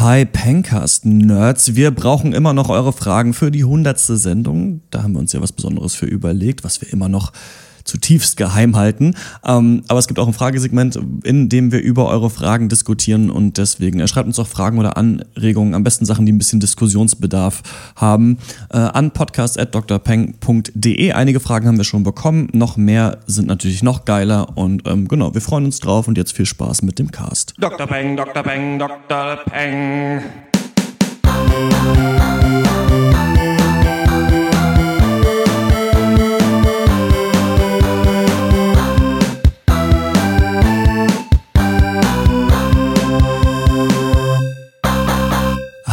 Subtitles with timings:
[0.00, 4.80] Hi Pencast-Nerds, wir brauchen immer noch eure Fragen für die hundertste Sendung.
[4.88, 7.34] Da haben wir uns ja was Besonderes für überlegt, was wir immer noch
[7.90, 9.16] zutiefst geheim halten.
[9.44, 13.56] Ähm, aber es gibt auch ein Fragesegment, in dem wir über eure Fragen diskutieren und
[13.58, 17.62] deswegen, er schreibt uns auch Fragen oder Anregungen, am besten Sachen, die ein bisschen Diskussionsbedarf
[17.96, 18.38] haben,
[18.72, 21.12] äh, an podcast.drpeng.de.
[21.12, 25.34] Einige Fragen haben wir schon bekommen, noch mehr sind natürlich noch geiler und ähm, genau,
[25.34, 27.54] wir freuen uns drauf und jetzt viel Spaß mit dem Cast.
[27.58, 27.86] Dr.
[27.86, 28.42] Peng, Dr.
[28.42, 29.38] Peng, Dr.
[29.46, 30.22] Peng.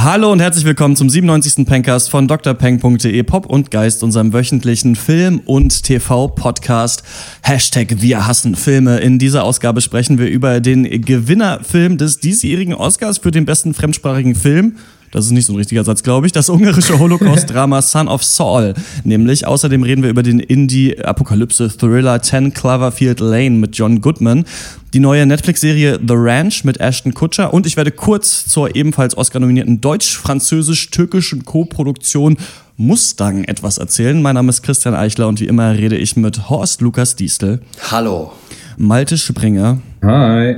[0.10, 1.66] Hallo und herzlich willkommen zum 97.
[1.66, 7.04] Pencast von drpeng.de Pop und Geist, unserem wöchentlichen Film- und TV-Podcast.
[7.44, 9.00] Hashtag Wir hassen Filme.
[9.00, 14.36] In dieser Ausgabe sprechen wir über den Gewinnerfilm des diesjährigen Oscars für den besten fremdsprachigen
[14.36, 14.78] Film.
[15.12, 16.34] Das ist nicht so ein richtiger Satz, glaube ich.
[16.34, 18.74] Das ungarische Holocaust-Drama Son of Saul.
[19.04, 24.46] Nämlich, außerdem reden wir über den Indie-Apokalypse-Thriller 10 Cloverfield Lane mit John Goodman.
[24.94, 27.54] Die neue Netflix-Serie The Ranch mit Ashton Kutcher.
[27.54, 32.38] Und ich werde kurz zur ebenfalls Oscar-nominierten deutsch-französisch-türkischen Co-Produktion
[32.80, 34.21] Mustang etwas erzählen.
[34.21, 37.62] Mein Name ist Christian Eichler und wie immer rede ich mit Horst Lukas Diestel.
[37.90, 38.34] Hallo.
[38.77, 39.80] Malte Springer.
[40.04, 40.58] Hi.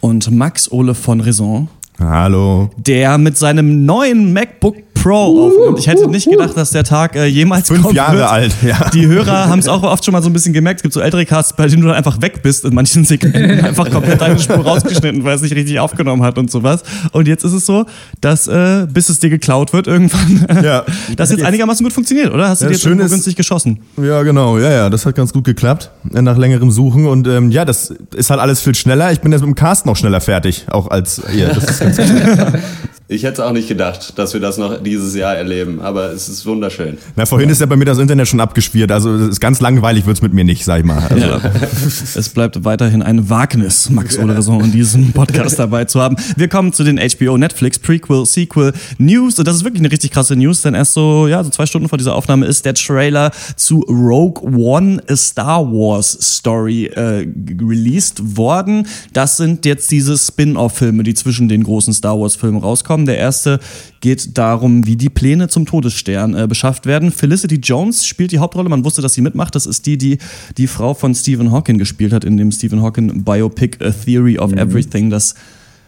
[0.00, 1.68] Und Max Ole von Raison.
[1.98, 2.68] Hallo.
[2.76, 5.78] Der mit seinem neuen MacBook Pro aufnimmt.
[5.78, 8.28] Ich hätte nicht gedacht, dass der Tag äh, jemals Fünf kommen Jahre wird.
[8.28, 8.90] alt, ja.
[8.92, 10.80] Die Hörer haben es auch oft schon mal so ein bisschen gemerkt.
[10.80, 13.60] Es gibt so ältere Casts, bei denen du dann einfach weg bist in manchen Segmenten,
[13.64, 16.82] einfach komplett deine Spur rausgeschnitten, weil es nicht richtig aufgenommen hat und sowas.
[17.12, 17.86] Und jetzt ist es so,
[18.20, 20.84] dass äh, bis es dir geklaut wird irgendwann, Ja.
[21.16, 22.48] das jetzt einigermaßen gut funktioniert, oder?
[22.48, 23.78] Hast du Ja, dir jetzt irgendwo Schöne ist- günstig geschossen?
[24.02, 24.58] Ja, genau.
[24.58, 25.90] Ja, ja, das hat ganz gut geklappt.
[26.14, 27.06] äh, Nach längerem Suchen.
[27.06, 29.12] Und ähm, ja, das ist halt alles viel schneller.
[29.12, 31.48] Ich bin jetzt mit dem Cast noch schneller fertig, auch als ihr.
[31.48, 32.60] Das ist ganz gut.
[33.08, 36.28] Ich hätte es auch nicht gedacht, dass wir das noch dieses Jahr erleben, aber es
[36.28, 36.98] ist wunderschön.
[37.14, 38.90] Na, vorhin ist ja bei mir das Internet schon abgeschwirrt.
[38.90, 40.98] Also es ist ganz langweilig wird's mit mir nicht, sag ich mal.
[41.08, 41.40] Also, Ja.
[42.16, 46.16] es bleibt weiterhin ein Wagnis, Max Ole Raison in diesem Podcast dabei zu haben.
[46.36, 49.38] Wir kommen zu den HBO Netflix Prequel, Sequel News.
[49.38, 51.88] Und das ist wirklich eine richtig krasse News, denn erst so, ja, so zwei Stunden
[51.88, 57.24] vor dieser Aufnahme ist der Trailer zu Rogue One, a Star Wars Story, äh,
[57.60, 58.88] released worden.
[59.12, 62.95] Das sind jetzt diese Spin-off-Filme, die zwischen den großen Star Wars-Filmen rauskommen.
[63.04, 63.60] Der erste
[64.00, 67.10] geht darum, wie die Pläne zum Todesstern äh, beschafft werden.
[67.10, 68.68] Felicity Jones spielt die Hauptrolle.
[68.68, 69.54] Man wusste, dass sie mitmacht.
[69.54, 70.18] Das ist die, die
[70.56, 74.52] die Frau von Stephen Hawking gespielt hat in dem Stephen Hawking Biopic A Theory of
[74.52, 75.34] Everything, das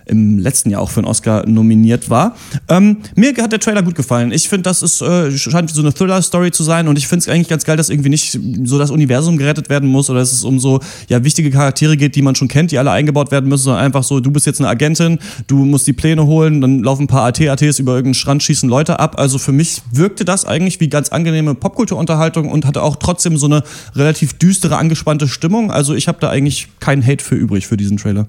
[0.08, 2.36] im letzten Jahr auch für einen Oscar nominiert war.
[2.68, 4.32] Ähm, mir hat der Trailer gut gefallen.
[4.32, 7.28] Ich finde, das ist, äh, scheint so eine Thriller-Story zu sein und ich finde es
[7.28, 10.44] eigentlich ganz geil, dass irgendwie nicht so das Universum gerettet werden muss oder dass es
[10.44, 13.64] um so ja, wichtige Charaktere geht, die man schon kennt, die alle eingebaut werden müssen,
[13.64, 17.04] sondern einfach so, du bist jetzt eine Agentin, du musst die Pläne holen, dann laufen
[17.04, 19.18] ein paar AT-ATs über irgendeinen Strand, schießen Leute ab.
[19.18, 23.46] Also für mich wirkte das eigentlich wie ganz angenehme Popkulturunterhaltung und hatte auch trotzdem so
[23.46, 23.62] eine
[23.94, 25.70] relativ düstere, angespannte Stimmung.
[25.70, 28.26] Also ich habe da eigentlich keinen Hate für übrig für diesen Trailer.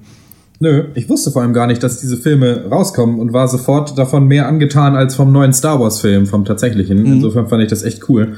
[0.62, 4.28] Nö, ich wusste vor allem gar nicht, dass diese Filme rauskommen und war sofort davon
[4.28, 7.06] mehr angetan als vom neuen Star Wars Film, vom tatsächlichen.
[7.06, 8.34] Insofern fand ich das echt cool.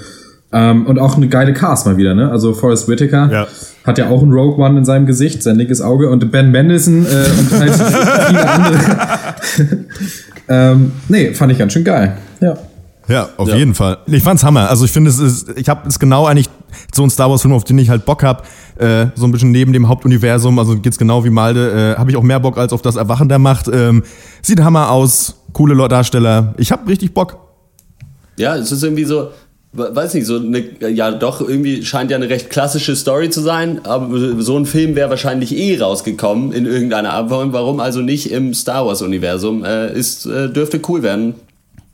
[0.53, 2.29] Ähm, und auch eine geile Cast mal wieder, ne?
[2.29, 3.47] Also Forrest Whitaker Ja.
[3.85, 7.05] hat ja auch ein Rogue One in seinem Gesicht, sein dickes Auge und Ben Mendelsohn
[7.05, 7.73] äh, und halt
[8.27, 8.79] viele andere.
[10.49, 12.17] ähm, nee, fand ich ganz schön geil.
[12.41, 12.55] Ja.
[13.11, 13.97] Ja, auf jeden Fall.
[14.07, 14.69] Ich fand's Hammer.
[14.69, 16.49] Also ich finde, es ist, ich habe es genau eigentlich
[16.93, 18.45] so ein Star Wars Film, auf den ich halt Bock hab.
[18.77, 20.57] Äh, so ein bisschen neben dem Hauptuniversum.
[20.57, 21.93] Also geht's genau wie Malde.
[21.95, 23.67] Äh, habe ich auch mehr Bock als auf das Erwachen der Macht.
[23.71, 24.03] Ähm,
[24.41, 25.35] sieht Hammer aus.
[25.53, 26.53] Coole Darsteller.
[26.57, 27.37] Ich hab richtig Bock.
[28.37, 29.31] Ja, es ist irgendwie so,
[29.73, 33.41] we- weiß nicht, so eine, ja doch, irgendwie scheint ja eine recht klassische Story zu
[33.41, 34.09] sein, aber
[34.41, 37.29] so ein Film wäre wahrscheinlich eh rausgekommen in irgendeiner Art.
[37.29, 39.65] Warum warum also nicht im Star Wars-Universum?
[39.65, 41.35] Äh, ist, äh, dürfte cool werden.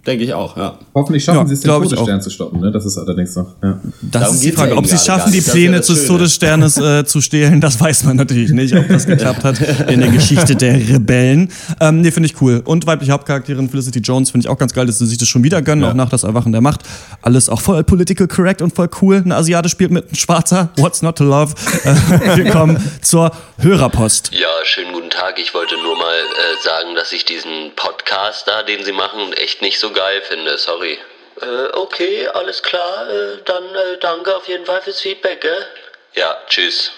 [0.07, 0.77] Denke ich auch, ja.
[0.95, 2.71] Hoffentlich schaffen Ja, sie es, den Todesstern zu stoppen, ne?
[2.71, 3.55] Das ist allerdings noch.
[3.61, 3.79] Ja.
[4.01, 4.71] Das Darum ist die Frage.
[4.71, 6.07] ja Ob sie schaffen, die Pläne des.
[6.07, 9.59] Todessternes äh, zu stehlen, das weiß man natürlich nicht, ob das geklappt hat
[9.89, 11.51] in der Geschichte der Rebellen.
[11.81, 12.61] Ähm, nee, finde ich cool.
[12.63, 15.43] Und weibliche Hauptcharakterin Felicity Jones finde ich auch ganz geil, dass sie sich das schon
[15.43, 15.91] wieder gönnen, Ja.
[15.91, 16.81] auch nach das Erwachen der Macht.
[17.21, 19.21] Alles auch voll political correct und voll cool.
[19.25, 20.69] Eine Asiate spielt mit einem Schwarzer.
[20.77, 21.53] What's not to love?
[21.83, 24.31] Äh, wir kommen zur Hörerpost.
[24.33, 25.37] Ja, schönen guten Tag.
[25.39, 29.61] Ich wollte nur mal äh, sagen, dass ich diesen Podcast da, den Sie machen, echt
[29.61, 30.57] nicht so geil finde.
[30.57, 30.99] Sorry.
[31.41, 33.09] Äh, okay, alles klar.
[33.09, 35.65] Äh, dann äh, danke auf jeden Fall fürs Feedback, gell?
[36.13, 36.91] Ja, tschüss.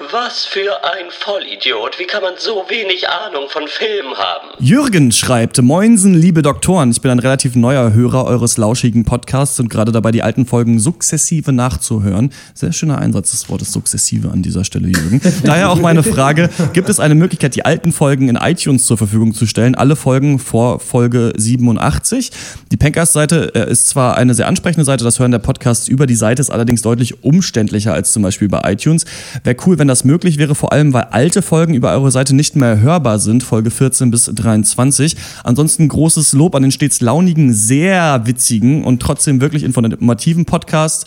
[0.00, 1.98] Was für ein Vollidiot.
[1.98, 4.50] Wie kann man so wenig Ahnung von Filmen haben?
[4.60, 9.68] Jürgen schreibt, Moinsen, liebe Doktoren, ich bin ein relativ neuer Hörer eures lauschigen Podcasts und
[9.68, 12.32] gerade dabei, die alten Folgen sukzessive nachzuhören.
[12.54, 15.20] Sehr schöner Einsatz des Wortes sukzessive an dieser Stelle, Jürgen.
[15.42, 19.34] Daher auch meine Frage, gibt es eine Möglichkeit, die alten Folgen in iTunes zur Verfügung
[19.34, 19.74] zu stellen?
[19.74, 22.30] Alle Folgen vor Folge 87.
[22.70, 26.14] Die Pencast-Seite äh, ist zwar eine sehr ansprechende Seite, das Hören der Podcasts über die
[26.14, 29.04] Seite ist allerdings deutlich umständlicher als zum Beispiel bei iTunes.
[29.42, 32.56] Wäre cool, wenn das möglich wäre, vor allem weil alte Folgen über eure Seite nicht
[32.56, 35.16] mehr hörbar sind, Folge 14 bis 23.
[35.44, 41.06] Ansonsten großes Lob an den stets launigen, sehr witzigen und trotzdem wirklich informativen Podcast.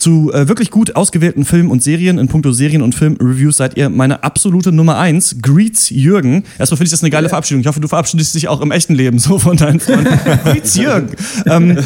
[0.00, 3.90] Zu äh, wirklich gut ausgewählten Filmen und Serien in puncto Serien- und Filmreviews seid ihr
[3.90, 5.36] meine absolute Nummer eins.
[5.42, 6.44] Greets Jürgen.
[6.58, 7.60] Erstmal finde ich das eine geile Verabschiedung.
[7.60, 10.18] Ich hoffe, du verabschiedest dich auch im echten Leben so von deinen Freunden.
[10.44, 11.10] Greets Jürgen.
[11.44, 11.76] Ähm,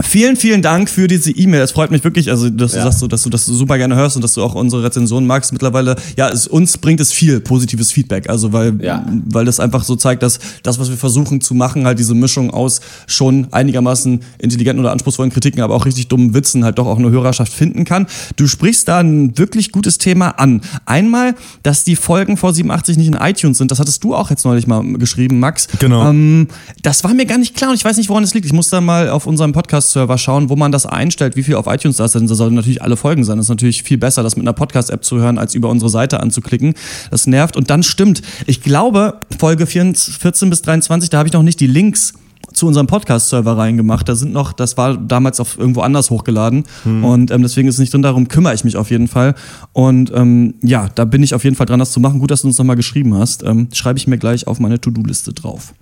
[0.00, 1.60] vielen, vielen Dank für diese E-Mail.
[1.62, 4.16] Es freut mich wirklich, also dass du sagst, so, dass du das super gerne hörst
[4.16, 5.52] und dass du auch unsere Rezensionen magst.
[5.52, 8.28] Mittlerweile, ja, es, uns bringt es viel positives Feedback.
[8.28, 9.06] Also weil, Ja.
[9.28, 12.50] weil das einfach so zeigt, dass das, was wir versuchen zu machen, halt diese Mischung
[12.50, 16.98] aus schon einigermaßen intelligenten oder anspruchsvollen Kritiken, aber auch richtig dummen Witzen halt doch auch
[16.98, 18.06] eine Hörerschaft finden kann.
[18.36, 20.60] Du sprichst da ein wirklich gutes Thema an.
[20.86, 24.44] Einmal, dass die Folgen vor 87 nicht in iTunes sind, das hattest du auch jetzt
[24.44, 25.68] neulich mal geschrieben, Max.
[25.78, 26.08] Genau.
[26.08, 26.48] Ähm,
[26.82, 28.46] das war mir gar nicht klar und ich weiß nicht, woran es liegt.
[28.46, 29.52] Ich muss da mal auf unserem
[29.84, 32.14] Podcast-Server schauen, wo man das einstellt, wie viel auf iTunes da ist.
[32.14, 33.36] Denn Das sollten natürlich alle Folgen sein.
[33.36, 36.20] Das ist natürlich viel besser, das mit einer Podcast-App zu hören, als über unsere Seite
[36.20, 36.74] anzuklicken.
[37.10, 37.56] Das nervt.
[37.56, 38.22] Und dann stimmt.
[38.46, 42.14] Ich glaube, Folge 14 14 bis 23, da habe ich noch nicht die Links
[42.52, 44.08] zu unserem Podcast-Server reingemacht.
[44.08, 47.78] Da sind noch, das war damals auf irgendwo anders hochgeladen und ähm, deswegen ist es
[47.80, 48.02] nicht drin.
[48.02, 49.34] Darum kümmere ich mich auf jeden Fall.
[49.72, 52.20] Und ähm, ja, da bin ich auf jeden Fall dran, das zu machen.
[52.20, 53.42] Gut, dass du uns nochmal geschrieben hast.
[53.42, 55.74] Ähm, schreibe ich mir gleich auf meine To-Do-Liste drauf.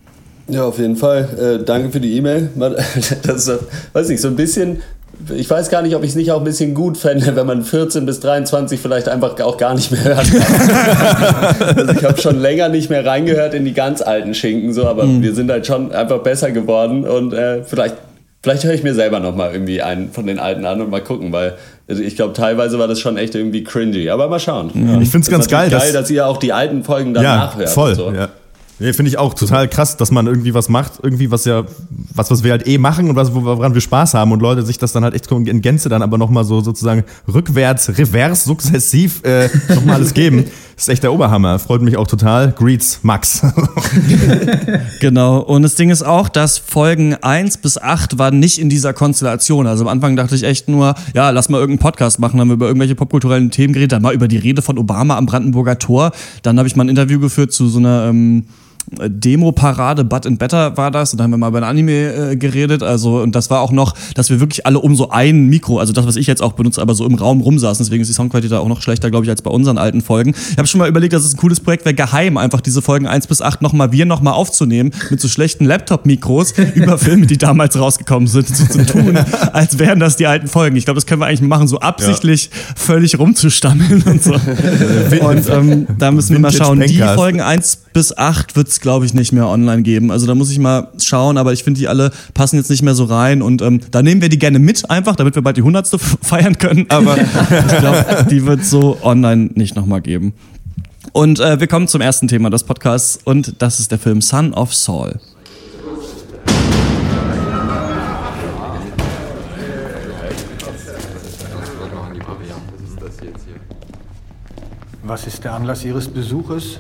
[0.52, 1.58] Ja, auf jeden Fall.
[1.60, 2.50] Äh, danke für die E-Mail.
[3.22, 3.60] Das ist,
[3.93, 4.81] weiß nicht, so ein bisschen.
[5.37, 7.62] Ich weiß gar nicht, ob ich es nicht auch ein bisschen gut fände, wenn man
[7.62, 10.26] 14 bis 23 vielleicht einfach auch gar nicht mehr hört.
[11.76, 15.04] also ich habe schon länger nicht mehr reingehört in die ganz alten Schinken, so, aber
[15.06, 17.94] wir sind halt schon einfach besser geworden und äh, vielleicht,
[18.43, 21.31] vielleicht höre ich mir selber nochmal irgendwie einen von den alten an und mal gucken,
[21.31, 21.55] weil
[21.88, 24.08] also ich glaube, teilweise war das schon echt irgendwie cringy.
[24.10, 24.70] Aber mal schauen.
[24.75, 25.00] Ja.
[25.00, 27.37] Ich find's Ist ganz geil, geil, dass- dass ihr auch die alten Folgen dann ja,
[27.37, 27.69] nachhört.
[27.69, 27.94] voll.
[27.94, 28.10] So.
[28.12, 28.28] Ja.
[28.78, 31.64] Nee, finde ich auch total krass, dass man irgendwie was macht, irgendwie was ja,
[32.14, 34.78] was, was wir halt eh machen und was, woran wir Spaß haben und Leute sich
[34.78, 39.48] das dann halt echt in Gänze dann aber nochmal so sozusagen rückwärts, revers, sukzessiv äh,
[39.74, 40.46] nochmal alles geben.
[40.76, 41.58] Ist echt der Oberhammer.
[41.60, 42.52] Freut mich auch total.
[42.52, 43.42] Greets, Max.
[45.00, 45.40] Genau.
[45.40, 49.66] Und das Ding ist auch, dass Folgen 1 bis 8 waren nicht in dieser Konstellation.
[49.66, 52.54] Also am Anfang dachte ich echt nur, ja, lass mal irgendeinen Podcast machen, haben wir
[52.54, 56.12] über irgendwelche popkulturellen Themen geredet, dann mal über die Rede von Obama am Brandenburger Tor.
[56.42, 58.44] Dann habe ich mal ein Interview geführt zu so einer ähm,
[58.90, 61.12] Demo-Parade, But and Better war das.
[61.12, 62.82] Und dann haben wir mal über ein Anime äh, geredet.
[62.82, 65.93] Also, und das war auch noch, dass wir wirklich alle um so ein Mikro, also
[65.93, 67.84] das, was ich jetzt auch benutze, aber so im Raum rumsaßen.
[67.84, 70.34] Deswegen ist die Soundqualität da auch noch schlechter, glaube ich, als bei unseren alten Folgen.
[70.50, 73.06] Ich habe schon mal überlegt, dass es ein cooles Projekt wäre, geheim einfach diese Folgen
[73.06, 77.79] 1 bis 8 nochmal, wir nochmal aufzunehmen, mit so schlechten Laptop-Mikros über Filme, die damals
[77.79, 79.17] rausgekommen sind, so zu tun,
[79.52, 80.76] als wären das die alten Folgen.
[80.76, 84.32] Ich glaube, das können wir eigentlich machen, so absichtlich völlig rumzustammeln und so.
[85.23, 86.81] Und ähm, da müssen wir mal schauen.
[86.81, 87.02] Die.
[87.14, 90.11] Folgen 1 bis 8 wird es, glaube ich, nicht mehr online geben.
[90.11, 92.94] Also da muss ich mal schauen, aber ich finde, die alle passen jetzt nicht mehr
[92.94, 93.43] so rein.
[93.43, 95.89] Und ähm, da nehmen wir die gerne mit, einfach, damit wir bald die 100.
[96.23, 96.87] feiern können.
[96.89, 100.35] Aber ich glaube, die wird so online nicht nochmal geben.
[101.12, 104.55] Und äh, wir kommen zum ersten Thema des Podcasts und das ist der Film Son
[104.55, 105.21] of Saul.
[115.03, 116.79] Was ist der Anlass Ihres Besuches,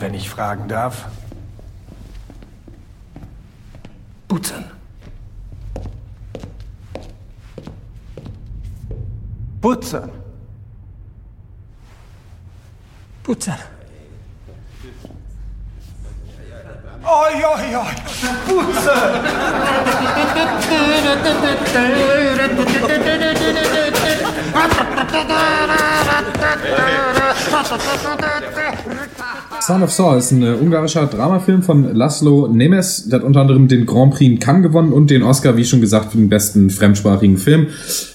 [0.00, 1.06] wenn ich fragen darf?
[4.28, 4.64] Putzen.
[9.60, 10.10] Putzen.
[13.22, 13.54] Putzen.
[17.04, 17.94] Oi, oi, oi.
[18.46, 18.90] Putzen.
[29.66, 33.08] Son of Saul ist ein äh, ungarischer Dramafilm von Laszlo Nemes.
[33.08, 35.80] Der hat unter anderem den Grand Prix in Cannes gewonnen und den Oscar, wie schon
[35.80, 37.68] gesagt, für den besten fremdsprachigen Film.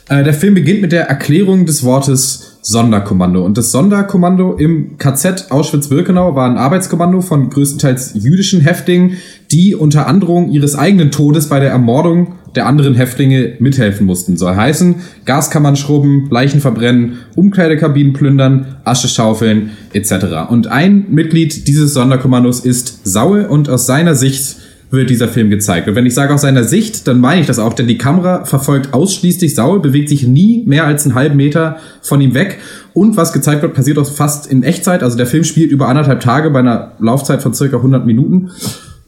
[0.09, 3.43] Äh, der Film beginnt mit der Erklärung des Wortes Sonderkommando.
[3.43, 9.17] Und das Sonderkommando im KZ Auschwitz-Birkenau war ein Arbeitskommando von größtenteils jüdischen Häftlingen,
[9.51, 14.37] die unter Androhung ihres eigenen Todes bei der Ermordung der anderen Häftlinge mithelfen mussten.
[14.37, 20.49] Soll heißen, Gaskammern schrubben, Leichen verbrennen, Umkleidekabinen plündern, Asche schaufeln etc.
[20.49, 24.57] Und ein Mitglied dieses Sonderkommandos ist Saul und aus seiner Sicht
[24.91, 25.87] wird dieser Film gezeigt.
[25.87, 28.45] Und wenn ich sage aus seiner Sicht, dann meine ich das auch, denn die Kamera
[28.45, 32.57] verfolgt ausschließlich Saul, bewegt sich nie mehr als einen halben Meter von ihm weg.
[32.93, 35.03] Und was gezeigt wird, passiert auch fast in Echtzeit.
[35.03, 38.49] Also der Film spielt über anderthalb Tage bei einer Laufzeit von circa 100 Minuten.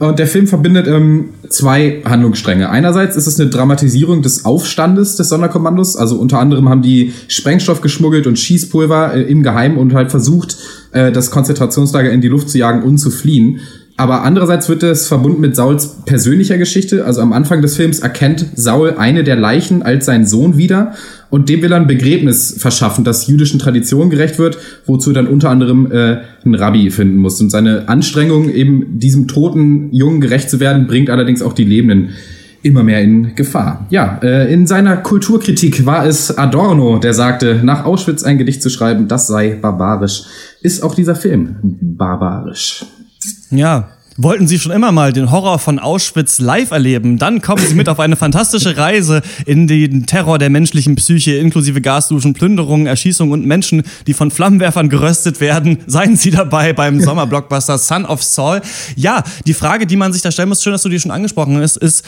[0.02, 2.72] Und der Film verbindet ähm, zwei Handlungsstränge.
[2.72, 5.96] Einerseits ist es eine Dramatisierung des Aufstandes des Sonderkommandos.
[5.96, 10.58] Also unter anderem haben die Sprengstoff geschmuggelt und Schießpulver äh, im Geheimen und halt versucht,
[10.92, 13.60] äh, das Konzentrationslager in die Luft zu jagen und zu fliehen.
[14.02, 17.06] Aber andererseits wird es verbunden mit Sauls persönlicher Geschichte.
[17.06, 20.94] Also am Anfang des Films erkennt Saul eine der Leichen als seinen Sohn wieder
[21.30, 25.28] und dem will er ein Begräbnis verschaffen, das jüdischen Traditionen gerecht wird, wozu er dann
[25.28, 27.40] unter anderem äh, einen Rabbi finden muss.
[27.42, 32.10] Und seine Anstrengung, eben diesem toten Jungen gerecht zu werden, bringt allerdings auch die Lebenden
[32.64, 33.86] immer mehr in Gefahr.
[33.92, 38.72] Ja, äh, in seiner Kulturkritik war es Adorno, der sagte, nach Auschwitz ein Gedicht zu
[38.72, 40.24] schreiben, das sei barbarisch.
[40.64, 42.84] Ist auch dieser Film barbarisch.
[43.52, 47.18] Ja, Wollten Sie schon immer mal den Horror von Auschwitz live erleben?
[47.18, 51.80] Dann kommen Sie mit auf eine fantastische Reise in den Terror der menschlichen Psyche, inklusive
[51.80, 55.78] Gasduschen, Plünderungen, Erschießungen und Menschen, die von Flammenwerfern geröstet werden.
[55.88, 58.62] Seien Sie dabei beim Sommerblockbuster Son of Saul.
[58.98, 61.58] Ja, die Frage, die man sich da stellen muss, schön, dass du die schon angesprochen
[61.62, 62.06] hast, ist,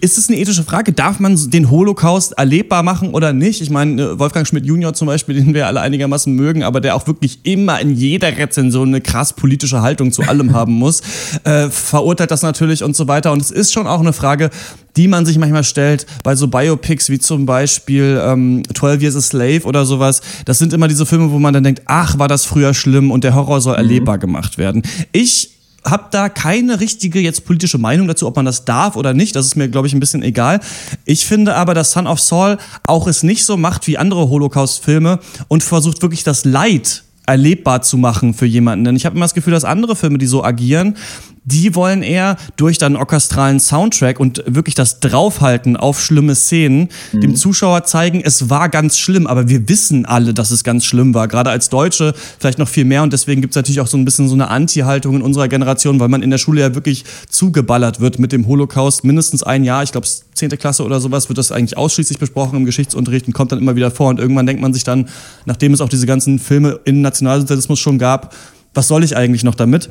[0.00, 0.92] ist es eine ethische Frage?
[0.92, 3.60] Darf man den Holocaust erlebbar machen oder nicht?
[3.60, 7.06] Ich meine, Wolfgang Schmidt Junior zum Beispiel, den wir alle einigermaßen mögen, aber der auch
[7.06, 11.02] wirklich immer in jeder Rezension eine krass politische Haltung zu allem haben muss
[11.44, 13.32] äh, verurteilt das natürlich und so weiter.
[13.32, 14.50] Und es ist schon auch eine Frage,
[14.96, 19.20] die man sich manchmal stellt bei so Biopics wie zum Beispiel ähm, 12 Years a
[19.20, 20.20] Slave oder sowas.
[20.44, 23.24] Das sind immer diese Filme, wo man dann denkt, ach, war das früher schlimm und
[23.24, 24.82] der Horror soll erlebbar gemacht werden.
[25.12, 25.53] Ich
[25.86, 29.36] habe da keine richtige jetzt politische Meinung dazu, ob man das darf oder nicht.
[29.36, 30.60] Das ist mir, glaube ich, ein bisschen egal.
[31.04, 35.18] Ich finde aber, dass Son of Saul auch es nicht so macht wie andere Holocaust-Filme
[35.48, 38.84] und versucht wirklich das Leid erlebbar zu machen für jemanden.
[38.84, 40.96] Denn ich habe immer das Gefühl, dass andere Filme, die so agieren,
[41.44, 47.20] die wollen eher durch dann orchestralen Soundtrack und wirklich das Draufhalten auf schlimme Szenen mhm.
[47.20, 51.14] dem Zuschauer zeigen, es war ganz schlimm, aber wir wissen alle, dass es ganz schlimm
[51.14, 51.28] war.
[51.28, 54.04] Gerade als Deutsche vielleicht noch viel mehr und deswegen gibt es natürlich auch so ein
[54.04, 58.00] bisschen so eine Anti-Haltung in unserer Generation, weil man in der Schule ja wirklich zugeballert
[58.00, 59.04] wird mit dem Holocaust.
[59.04, 60.50] Mindestens ein Jahr, ich glaube, 10.
[60.58, 63.90] Klasse oder sowas wird das eigentlich ausschließlich besprochen im Geschichtsunterricht und kommt dann immer wieder
[63.90, 65.08] vor und irgendwann denkt man sich dann,
[65.44, 68.34] nachdem es auch diese ganzen Filme in Nationalsozialismus schon gab,
[68.72, 69.90] was soll ich eigentlich noch damit?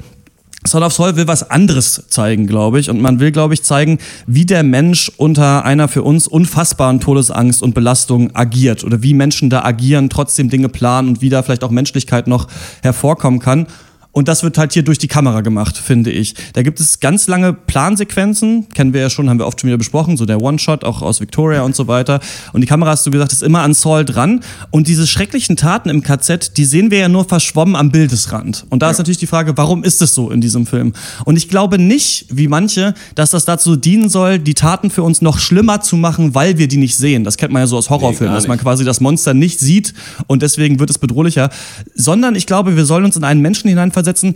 [0.65, 2.89] Son of Soul will was anderes zeigen, glaube ich.
[2.89, 7.61] Und man will, glaube ich, zeigen, wie der Mensch unter einer für uns unfassbaren Todesangst
[7.61, 8.83] und Belastung agiert.
[8.83, 12.47] Oder wie Menschen da agieren, trotzdem Dinge planen und wie da vielleicht auch Menschlichkeit noch
[12.81, 13.67] hervorkommen kann.
[14.13, 16.35] Und das wird halt hier durch die Kamera gemacht, finde ich.
[16.53, 19.77] Da gibt es ganz lange Plansequenzen, kennen wir ja schon, haben wir oft schon wieder
[19.79, 22.19] besprochen, so der One-Shot, auch aus Victoria und so weiter.
[22.53, 24.41] Und die Kamera, hast du gesagt, ist immer an Saul dran.
[24.69, 28.67] Und diese schrecklichen Taten im KZ, die sehen wir ja nur verschwommen am Bildesrand.
[28.69, 28.91] Und da ja.
[28.91, 30.93] ist natürlich die Frage, warum ist es so in diesem Film?
[31.25, 35.23] Und ich glaube nicht, wie manche, dass das dazu dienen soll, die Taten für uns
[35.23, 37.23] noch schlimmer zu machen, weil wir die nicht sehen.
[37.23, 39.95] Das kennt man ja so aus Horrorfilmen, nee, dass man quasi das Monster nicht sieht
[40.27, 41.49] und deswegen wird es bedrohlicher.
[41.95, 44.35] Sondern ich glaube, wir sollen uns in einen Menschen hineinversetzen, versetzen,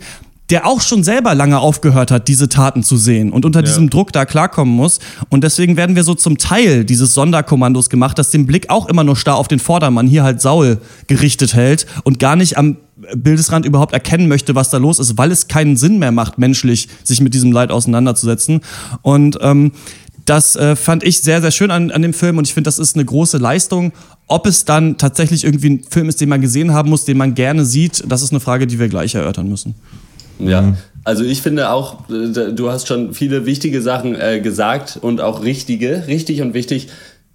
[0.50, 3.66] der auch schon selber lange aufgehört hat, diese Taten zu sehen und unter ja.
[3.66, 4.98] diesem Druck da klarkommen muss.
[5.28, 9.04] Und deswegen werden wir so zum Teil dieses Sonderkommandos gemacht, das den Blick auch immer
[9.04, 12.78] nur starr auf den Vordermann, hier halt Saul gerichtet hält und gar nicht am
[13.14, 16.88] Bildesrand überhaupt erkennen möchte, was da los ist, weil es keinen Sinn mehr macht, menschlich
[17.04, 18.60] sich mit diesem Leid auseinanderzusetzen.
[19.02, 19.72] Und ähm,
[20.28, 22.78] das äh, fand ich sehr, sehr schön an, an dem Film und ich finde, das
[22.78, 23.92] ist eine große Leistung.
[24.26, 27.34] Ob es dann tatsächlich irgendwie ein Film ist, den man gesehen haben muss, den man
[27.34, 29.74] gerne sieht, das ist eine Frage, die wir gleich erörtern müssen.
[30.38, 35.20] Ja, also ich finde auch, äh, du hast schon viele wichtige Sachen äh, gesagt und
[35.20, 36.88] auch richtige, richtig und wichtig.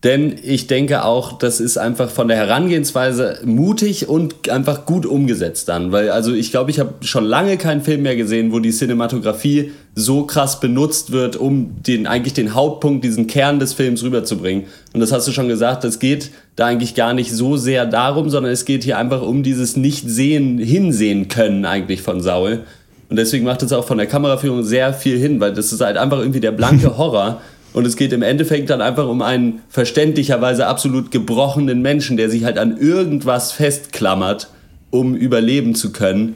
[0.03, 5.69] Denn ich denke auch, das ist einfach von der Herangehensweise mutig und einfach gut umgesetzt
[5.69, 5.93] dann.
[5.93, 9.71] Weil, also ich glaube, ich habe schon lange keinen Film mehr gesehen, wo die Cinematografie
[9.95, 14.65] so krass benutzt wird, um den, eigentlich den Hauptpunkt, diesen Kern des Films rüberzubringen.
[14.91, 18.29] Und das hast du schon gesagt, das geht da eigentlich gar nicht so sehr darum,
[18.29, 22.63] sondern es geht hier einfach um dieses Nicht-Sehen, Hinsehen können eigentlich von Saul.
[23.09, 25.95] Und deswegen macht es auch von der Kameraführung sehr viel hin, weil das ist halt
[25.95, 27.41] einfach irgendwie der blanke Horror.
[27.73, 32.43] Und es geht im Endeffekt dann einfach um einen verständlicherweise absolut gebrochenen Menschen, der sich
[32.43, 34.49] halt an irgendwas festklammert,
[34.91, 36.35] um überleben zu können.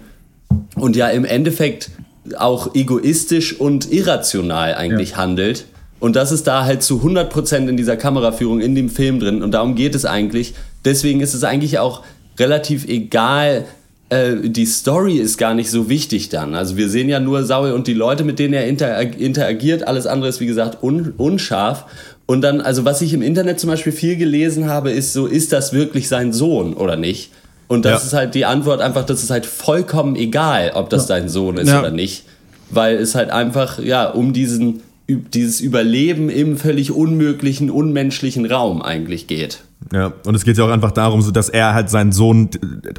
[0.76, 1.92] Und ja im Endeffekt
[2.38, 5.18] auch egoistisch und irrational eigentlich ja.
[5.18, 5.66] handelt.
[6.00, 9.42] Und das ist da halt zu 100% in dieser Kameraführung, in dem Film drin.
[9.42, 10.54] Und darum geht es eigentlich.
[10.86, 12.04] Deswegen ist es eigentlich auch
[12.40, 13.66] relativ egal,
[14.10, 16.56] äh, die Story ist gar nicht so wichtig dann.
[16.56, 19.88] Also wir sehen ja nur Saul und die Leute, mit denen er interagiert.
[19.88, 21.86] Alles andere ist, wie gesagt, un unscharf.
[22.26, 25.54] Und dann, also was ich im Internet zum Beispiel viel gelesen habe, ist so, ist
[25.54, 27.32] das wirklich sein Sohn oder nicht?
[27.68, 28.08] Und das ja.
[28.08, 31.16] ist halt die Antwort einfach, das ist halt vollkommen egal, ob das ja.
[31.16, 31.80] dein Sohn ist ja.
[31.80, 32.24] oder nicht.
[32.70, 39.28] Weil es halt einfach, ja, um diesen dieses Überleben im völlig unmöglichen, unmenschlichen Raum eigentlich
[39.28, 39.60] geht.
[39.94, 42.50] Ja, und es geht ja auch einfach darum, so dass er halt seinen Sohn,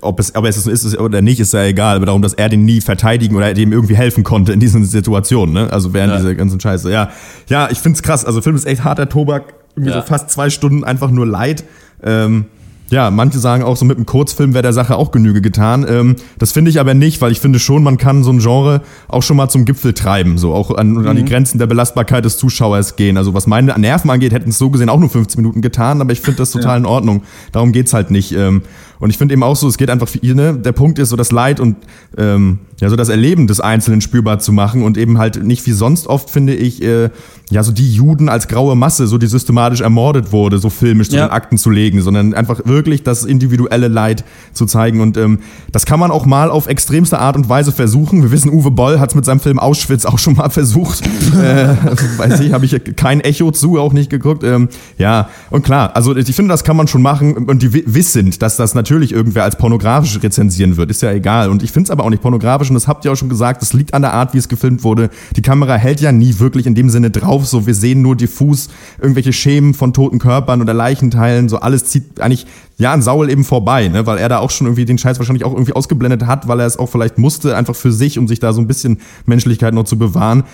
[0.00, 2.48] ob es, ob es so ist oder nicht, ist ja egal, aber darum, dass er
[2.48, 5.72] den nie verteidigen oder dem irgendwie helfen konnte in diesen Situationen, ne?
[5.72, 6.16] Also während Ja.
[6.18, 6.90] dieser ganzen Scheiße.
[6.90, 7.10] Ja,
[7.48, 8.24] ja, ich find's krass.
[8.24, 10.00] Also Film ist echt harter Tobak, irgendwie Ja.
[10.00, 11.64] so fast zwei Stunden einfach nur Leid.
[12.02, 12.46] Ähm,
[12.90, 15.84] ja, manche sagen auch so mit einem Kurzfilm wäre der Sache auch Genüge getan.
[15.88, 18.82] Ähm, das finde ich aber nicht, weil ich finde schon, man kann so ein Genre
[19.08, 22.38] auch schon mal zum Gipfel treiben, so auch an, an die Grenzen der Belastbarkeit des
[22.38, 23.16] Zuschauers gehen.
[23.16, 26.12] Also was meine Nerven angeht, hätten es so gesehen auch nur 15 Minuten getan, aber
[26.12, 27.22] ich finde das total in Ordnung.
[27.52, 28.32] Darum geht's halt nicht.
[28.32, 28.62] Ähm,
[29.00, 30.54] und ich finde eben auch so, es geht einfach für ihr, ne?
[30.54, 31.76] Der Punkt ist so das Leid und
[32.16, 35.72] ähm, ja, so das Erleben des Einzelnen spürbar zu machen und eben halt nicht wie
[35.72, 37.10] sonst oft, finde ich, äh,
[37.50, 41.16] ja, so die Juden als graue Masse, so die systematisch ermordet wurde, so filmisch zu
[41.16, 41.26] Ja.
[41.26, 45.00] den Akten zu legen, sondern einfach wirklich das individuelle Leid zu zeigen.
[45.00, 45.38] Und ähm,
[45.72, 48.22] das kann man auch mal auf extremste Art und Weise versuchen.
[48.22, 51.04] Wir wissen, Uwe Boll hat es mit seinem Film Auschwitz auch schon mal versucht.
[51.34, 51.74] äh,
[52.18, 54.44] weiß ich, habe ich kein Echo zu, auch nicht geguckt.
[54.44, 57.34] Ähm, ja, und klar, also ich finde, das kann man schon machen.
[57.48, 61.50] Und die wi- wissend, dass das natürlich irgendwer als pornografisch rezensieren wird, ist ja egal.
[61.50, 62.70] Und ich finde es aber auch nicht pornografisch.
[62.70, 64.82] Und das habt ihr auch schon gesagt, das liegt an der Art, wie es gefilmt
[64.82, 65.10] wurde.
[65.36, 67.46] Die Kamera hält ja nie wirklich in dem Sinne drauf.
[67.46, 68.68] So, wir sehen nur diffus
[69.00, 71.48] irgendwelche Schemen von toten Körpern oder Leichenteilen.
[71.48, 72.46] So alles zieht eigentlich
[72.78, 74.06] ja an Saul eben vorbei, ne?
[74.06, 76.66] weil er da auch schon irgendwie den Scheiß wahrscheinlich auch irgendwie ausgeblendet hat, weil er
[76.66, 79.84] es auch vielleicht musste, einfach für sich, um sich da so ein bisschen Menschlichkeit noch
[79.84, 80.44] zu bewahren.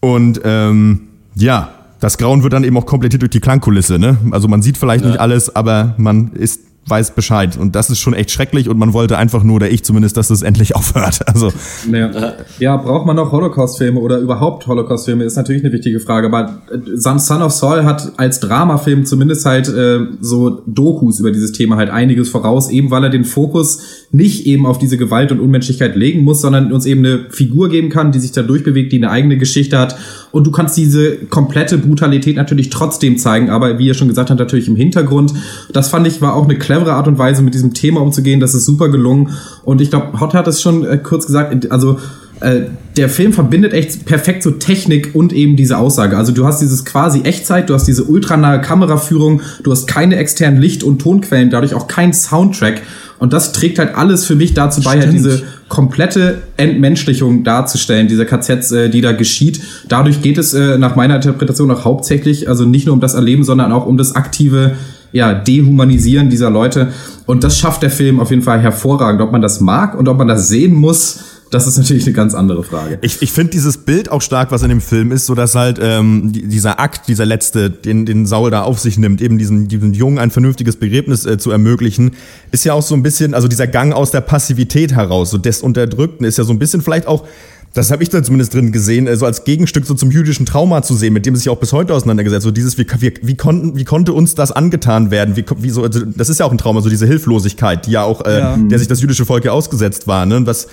[0.00, 1.02] Und ähm,
[1.34, 3.98] ja, das Grauen wird dann eben auch komplettiert durch die Klangkulisse.
[3.98, 4.16] Ne?
[4.30, 7.56] Also man sieht vielleicht nicht alles, aber man ist weiß Bescheid.
[7.56, 10.30] Und das ist schon echt schrecklich und man wollte einfach nur, oder ich zumindest, dass
[10.30, 11.26] es endlich aufhört.
[11.28, 11.52] Also
[11.90, 12.34] Ja.
[12.58, 16.26] ja, braucht man noch Holocaust-Filme oder überhaupt Holocaust-Filme, ist natürlich eine wichtige Frage.
[16.26, 21.30] Aber äh, Son Son of Saul hat als Dramafilm zumindest halt äh, so Dokus über
[21.30, 25.30] dieses Thema halt einiges voraus, eben weil er den Fokus nicht eben auf diese Gewalt
[25.30, 28.92] und Unmenschlichkeit legen muss, sondern uns eben eine Figur geben kann, die sich da durchbewegt,
[28.92, 29.96] die eine eigene Geschichte hat.
[30.32, 34.40] Und du kannst diese komplette Brutalität natürlich trotzdem zeigen, aber wie ihr schon gesagt habt,
[34.40, 35.32] natürlich im Hintergrund.
[35.72, 38.40] Das fand ich war auch eine clevere Art und Weise, mit diesem Thema umzugehen.
[38.40, 39.30] Das ist super gelungen.
[39.64, 41.98] Und ich glaube, Hot hat es schon äh, kurz gesagt, also
[42.40, 42.62] äh,
[42.96, 46.16] der Film verbindet echt perfekt so Technik und eben diese Aussage.
[46.16, 50.60] Also du hast dieses quasi Echtzeit, du hast diese ultranahe Kameraführung, du hast keine externen
[50.60, 52.82] Licht- und Tonquellen, dadurch auch kein Soundtrack.
[53.20, 58.24] Und das trägt halt alles für mich dazu bei, halt diese komplette Entmenschlichung darzustellen, dieser
[58.24, 59.60] KZs, äh, die da geschieht.
[59.88, 63.44] Dadurch geht es äh, nach meiner Interpretation auch hauptsächlich, also nicht nur um das Erleben,
[63.44, 64.72] sondern auch um das aktive
[65.12, 66.88] ja, Dehumanisieren dieser Leute.
[67.26, 69.20] Und das schafft der Film auf jeden Fall hervorragend.
[69.20, 72.34] Ob man das mag und ob man das sehen muss, das ist natürlich eine ganz
[72.34, 72.98] andere Frage.
[73.02, 75.78] Ich, ich finde dieses Bild auch stark, was in dem Film ist, so dass halt
[75.82, 79.66] ähm, die, dieser Akt, dieser letzte, den, den Saul da auf sich nimmt, eben diesen,
[79.66, 82.12] diesen Jungen ein vernünftiges Begräbnis äh, zu ermöglichen,
[82.52, 85.60] ist ja auch so ein bisschen, also dieser Gang aus der Passivität heraus, so des
[85.62, 87.24] Unterdrückten, ist ja so ein bisschen vielleicht auch
[87.72, 90.82] das habe ich da zumindest drin gesehen, äh, so als Gegenstück so zum jüdischen Trauma
[90.82, 92.42] zu sehen, mit dem es sich auch bis heute auseinandergesetzt.
[92.42, 95.36] So dieses, wie, wie, wie, konnten, wie konnte uns das angetan werden?
[95.36, 98.02] Wie, wie so, also das ist ja auch ein Trauma, so diese Hilflosigkeit, die ja
[98.02, 98.56] auch, äh, Ja.
[98.56, 100.26] der sich das jüdische Volk ja ausgesetzt war.
[100.26, 100.36] Ne?
[100.36, 100.66] Und was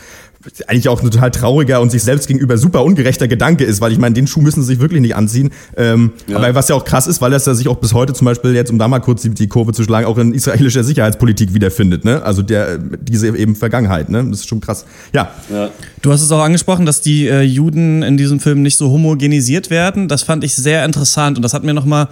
[0.68, 3.98] eigentlich auch ein total trauriger und sich selbst gegenüber super ungerechter Gedanke ist, weil ich
[3.98, 5.52] meine, den Schuh müssen sie sich wirklich nicht anziehen.
[5.76, 8.26] Ähm, Aber was ja auch krass ist, weil das ja sich auch bis heute zum
[8.26, 11.54] Beispiel jetzt, um da mal kurz die, die Kurve zu schlagen, auch in israelischer Sicherheitspolitik
[11.54, 12.06] wiederfindet.
[12.06, 12.22] Ne?
[12.24, 14.10] Also der diese eben Vergangenheit.
[14.10, 14.26] Ne?
[14.30, 14.86] Das ist schon krass.
[15.14, 15.32] Ja,
[16.02, 19.70] Du hast es auch angesprochen, dass die äh, Juden in diesem Film nicht so homogenisiert
[19.70, 20.08] werden.
[20.08, 22.08] Das fand ich sehr interessant und das hat mir nochmal,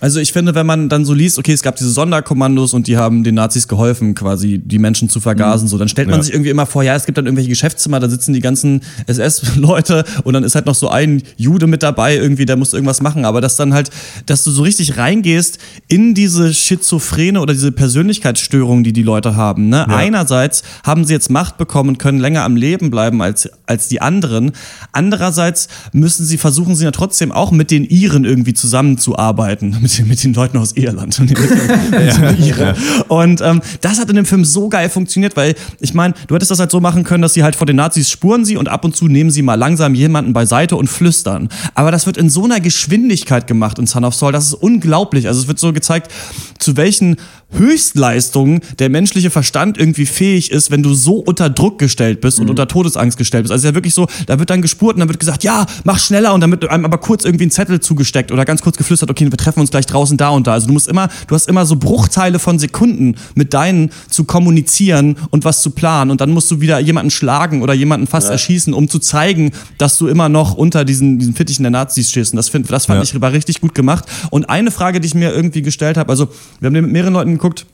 [0.00, 2.96] also ich finde, wenn man dann so liest, okay, es gab diese Sonderkommandos und die
[2.98, 6.22] haben den Nazis geholfen, quasi die Menschen zu vergasen, so, dann stellt man Ja.
[6.22, 10.04] sich irgendwie immer vor, ja, es gibt dann irgendwelche Geschäftszimmer, da sitzen die ganzen SS-Leute
[10.24, 13.24] und dann ist halt noch so ein Jude mit dabei, irgendwie, der muss irgendwas machen,
[13.24, 13.90] aber dass dann halt,
[14.26, 19.68] dass du so richtig reingehst in diese Schizophrene oder diese Persönlichkeitsstörung, die die Leute haben,
[19.70, 19.88] ne?
[19.88, 24.00] Einerseits haben sie jetzt Macht bekommen und können länger am Leben bleiben als, als die
[24.02, 24.52] anderen.
[24.92, 29.85] Andererseits müssen sie versuchen, sie ja trotzdem auch mit den Iren irgendwie zusammenzuarbeiten.
[29.86, 31.16] Mit den, mit den Leuten aus Irland.
[31.20, 32.74] Und, Iren.
[33.08, 36.50] und ähm, das hat in dem Film so geil funktioniert, weil ich meine, du hättest
[36.50, 38.84] das halt so machen können, dass sie halt vor den Nazis spuren sie und ab
[38.84, 41.48] und zu nehmen sie mal langsam jemanden beiseite und flüstern.
[41.74, 45.28] Aber das wird in so einer Geschwindigkeit gemacht in Son of Saul, das ist unglaublich.
[45.28, 46.10] Also es wird so gezeigt,
[46.58, 47.14] zu welchen
[47.52, 52.50] Höchstleistungen der menschliche Verstand irgendwie fähig ist, wenn du so unter Druck gestellt bist und
[52.50, 53.52] unter Todesangst gestellt bist.
[53.52, 55.64] Also es ist ja wirklich so, da wird dann gespurt und dann wird gesagt, ja,
[55.84, 58.76] mach schneller und dann wird einem aber kurz irgendwie ein Zettel zugesteckt oder ganz kurz
[58.76, 60.52] geflüstert, okay, wir treffen uns gleich draußen da und da.
[60.52, 65.16] Also du musst immer, du hast immer so Bruchteile von Sekunden mit deinen zu kommunizieren
[65.30, 68.74] und was zu planen und dann musst du wieder jemanden schlagen oder jemanden fast erschießen,
[68.74, 72.32] um zu zeigen, dass du immer noch unter diesen, diesen Fittichen der Nazis stehst.
[72.32, 73.02] Und das, find, das fand Ja.
[73.02, 74.04] ich war richtig gut gemacht.
[74.30, 76.28] Und eine Frage, die ich mir irgendwie gestellt habe, also
[76.60, 77.66] wir haben mit mehreren Leuten geguckt,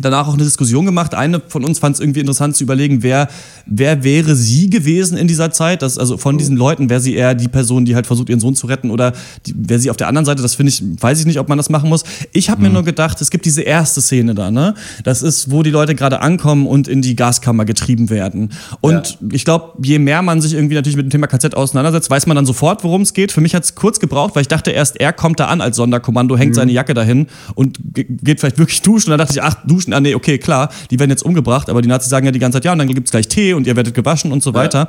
[0.00, 1.14] danach auch eine Diskussion gemacht.
[1.14, 3.28] Eine von uns fand es irgendwie interessant zu überlegen, wer,
[3.66, 5.82] wer wäre sie gewesen in dieser Zeit?
[5.82, 8.54] Das, also von diesen Leuten, wäre sie eher die Person, die halt versucht, ihren Sohn
[8.54, 9.12] zu retten oder
[9.54, 10.42] wäre sie auf der anderen Seite?
[10.42, 12.04] Das finde ich, weiß ich nicht, ob man das machen muss.
[12.32, 14.74] Ich habe mir nur gedacht, es gibt diese erste Szene da, ne?
[15.04, 18.50] Das ist, wo die Leute gerade ankommen und in die Gaskammer getrieben werden.
[18.80, 22.26] Und ich glaube, je mehr man sich irgendwie natürlich mit dem Thema KZ auseinandersetzt, weiß
[22.26, 23.32] man dann sofort, worum es geht.
[23.32, 25.76] Für mich hat es kurz gebraucht, weil ich dachte erst, er kommt da an als
[25.76, 29.08] Sonderkommando, hängt seine Jacke dahin und ge- geht vielleicht wirklich duschen.
[29.12, 31.82] Und dann dachte ich, ach, duschen, ah nee, okay, klar, die werden jetzt umgebracht, aber
[31.82, 33.76] die Nazis sagen ja die ganze Zeit, ja, und dann gibt's gleich Tee und ihr
[33.76, 34.88] werdet gewaschen und so weiter.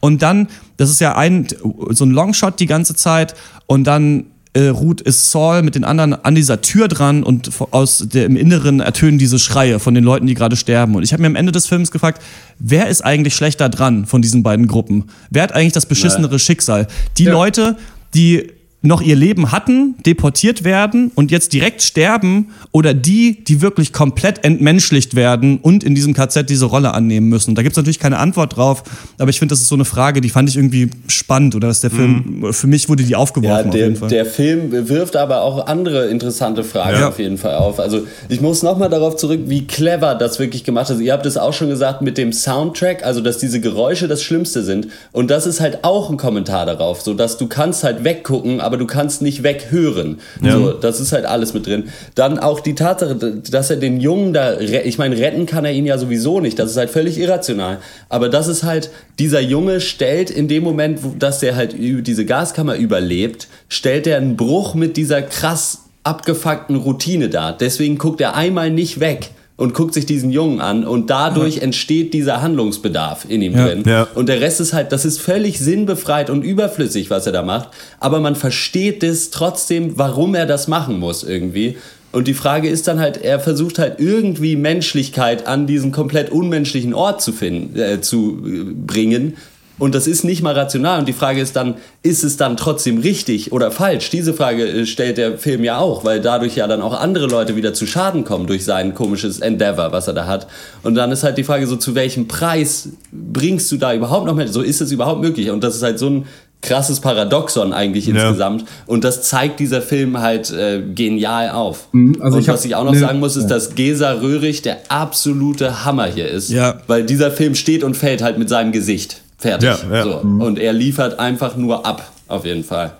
[0.00, 1.46] Und dann, das ist ja ein,
[1.90, 3.34] so ein Longshot die ganze Zeit
[3.66, 8.04] und dann äh, ruht ist Saul mit den anderen an dieser Tür dran und aus
[8.12, 10.96] der, im Inneren ertönen diese Schreie von den Leuten, die gerade sterben.
[10.96, 12.20] Und ich habe mir am Ende des Films gefragt,
[12.58, 15.04] wer ist eigentlich schlechter dran von diesen beiden Gruppen?
[15.30, 16.88] Wer hat eigentlich das beschissenere Schicksal?
[17.16, 17.76] Die Leute,
[18.14, 18.50] die
[18.82, 24.42] noch ihr Leben hatten, deportiert werden und jetzt direkt sterben oder die, die wirklich komplett
[24.44, 27.54] entmenschlicht werden und in diesem KZ diese Rolle annehmen müssen.
[27.54, 28.82] Da gibt es natürlich keine Antwort drauf,
[29.18, 31.80] aber ich finde, das ist so eine Frage, die fand ich irgendwie spannend oder dass
[31.82, 34.08] der Film, für mich wurde die Ja, aufgeworfen auf der, Fall.
[34.08, 37.08] der Film wirft aber auch andere interessante Fragen Ja.
[37.08, 37.80] auf jeden Fall auf.
[37.80, 41.00] Also ich muss nochmal darauf zurück, wie clever das wirklich gemacht ist.
[41.00, 44.62] Ihr habt es auch schon gesagt mit dem Soundtrack, also dass diese Geräusche das Schlimmste
[44.62, 44.88] sind.
[45.12, 48.76] Und das ist halt auch ein Kommentar darauf, so dass du kannst halt weggucken, aber
[48.76, 50.20] du kannst nicht weghören.
[50.40, 51.88] So, das ist halt alles mit drin.
[52.14, 55.86] Dann auch die Tatsache, dass er den Jungen da, ich meine, retten kann er ihn
[55.86, 56.56] ja sowieso nicht.
[56.60, 57.78] Das ist halt völlig irrational.
[58.08, 62.76] Aber das ist halt, dieser Junge stellt in dem Moment, dass er halt diese Gaskammer
[62.76, 67.56] überlebt, stellt er einen Bruch mit dieser krass abgefuckten Routine dar.
[67.56, 72.14] Deswegen guckt er einmal nicht weg und guckt sich diesen Jungen an und dadurch entsteht
[72.14, 73.66] dieser Handlungsbedarf in ihm Ja.
[73.66, 73.82] drin.
[73.86, 74.08] Ja.
[74.14, 77.68] Und der Rest ist halt, das ist völlig sinnbefreit und überflüssig, was er da macht.
[78.00, 81.76] Aber man versteht es trotzdem, warum er das machen muss irgendwie.
[82.10, 86.94] Und die Frage ist dann halt, er versucht halt irgendwie Menschlichkeit an diesen komplett unmenschlichen
[86.94, 89.36] Ort zu finden, äh, zu äh, bringen.
[89.80, 91.00] Und das ist nicht mal rational.
[91.00, 94.10] Und die Frage ist dann, ist es dann trotzdem richtig oder falsch?
[94.10, 97.56] Diese Frage äh, stellt der Film ja auch, weil dadurch ja dann auch andere Leute
[97.56, 100.46] wieder zu Schaden kommen durch sein komisches Endeavor, was er da hat.
[100.84, 104.34] Und dann ist halt die Frage so, zu welchem Preis bringst du da überhaupt noch
[104.34, 104.46] mehr?
[104.48, 105.50] So ist es überhaupt möglich?
[105.50, 106.26] Und das ist halt so ein
[106.62, 108.14] krasses Paradoxon eigentlich Ja.
[108.26, 108.66] insgesamt.
[108.86, 111.88] Und das zeigt dieser Film halt äh, genial auf.
[112.20, 114.60] also und ich hab was ich auch noch ne- sagen muss, ist, dass Gesa Röhrig
[114.60, 116.50] der absolute Hammer hier ist.
[116.50, 116.80] Ja.
[116.86, 119.22] Weil dieser Film steht und fällt halt mit seinem Gesicht.
[119.40, 119.68] Fertig.
[119.68, 120.02] Ja, ja.
[120.04, 120.18] So.
[120.18, 122.92] Und er liefert einfach nur ab, auf jeden Fall.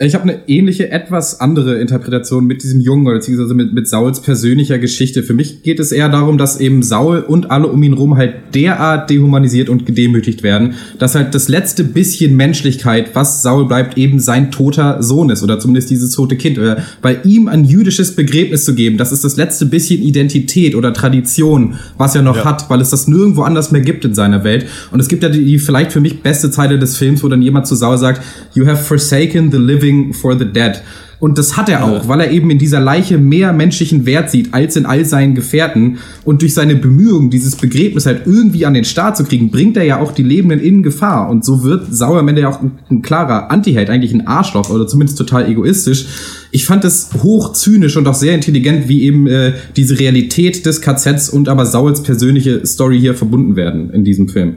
[0.00, 4.20] Ich habe eine ähnliche, etwas andere Interpretation mit diesem Jungen oder beziehungsweise mit, mit Sauls
[4.20, 5.22] persönlicher Geschichte.
[5.22, 8.34] Für mich geht es eher darum, dass eben Saul und alle um ihn rum halt
[8.56, 14.18] derart dehumanisiert und gedemütigt werden, dass halt das letzte bisschen Menschlichkeit, was Saul bleibt, eben
[14.18, 16.58] sein toter Sohn ist oder zumindest dieses tote Kind.
[16.58, 20.92] Oder bei ihm ein jüdisches Begräbnis zu geben, das ist das letzte bisschen Identität oder
[20.92, 22.44] Tradition, was er noch Ja.
[22.46, 24.66] hat, weil es das nirgendwo anders mehr gibt in seiner Welt.
[24.90, 27.42] Und es gibt ja die, die vielleicht für mich beste Zeile des Films, wo dann
[27.42, 28.22] jemand zu Saul sagt,
[28.54, 30.82] You have forsaken the living for the dead.
[31.24, 34.52] Und das hat er auch, weil er eben in dieser Leiche mehr menschlichen Wert sieht
[34.52, 35.96] als in all seinen Gefährten.
[36.24, 39.84] Und durch seine Bemühungen, dieses Begräbnis halt irgendwie an den Start zu kriegen, bringt er
[39.84, 41.30] ja auch die Lebenden in Gefahr.
[41.30, 44.68] Und so wird Sauer am Ende ja auch ein, ein klarer Anti-Held, eigentlich ein Arschloch
[44.68, 46.04] oder zumindest total egoistisch.
[46.50, 50.82] Ich fand es hoch zynisch und auch sehr intelligent, wie eben äh, diese Realität des
[50.82, 54.56] KZs und aber Sauls persönliche Story hier verbunden werden in diesem Film.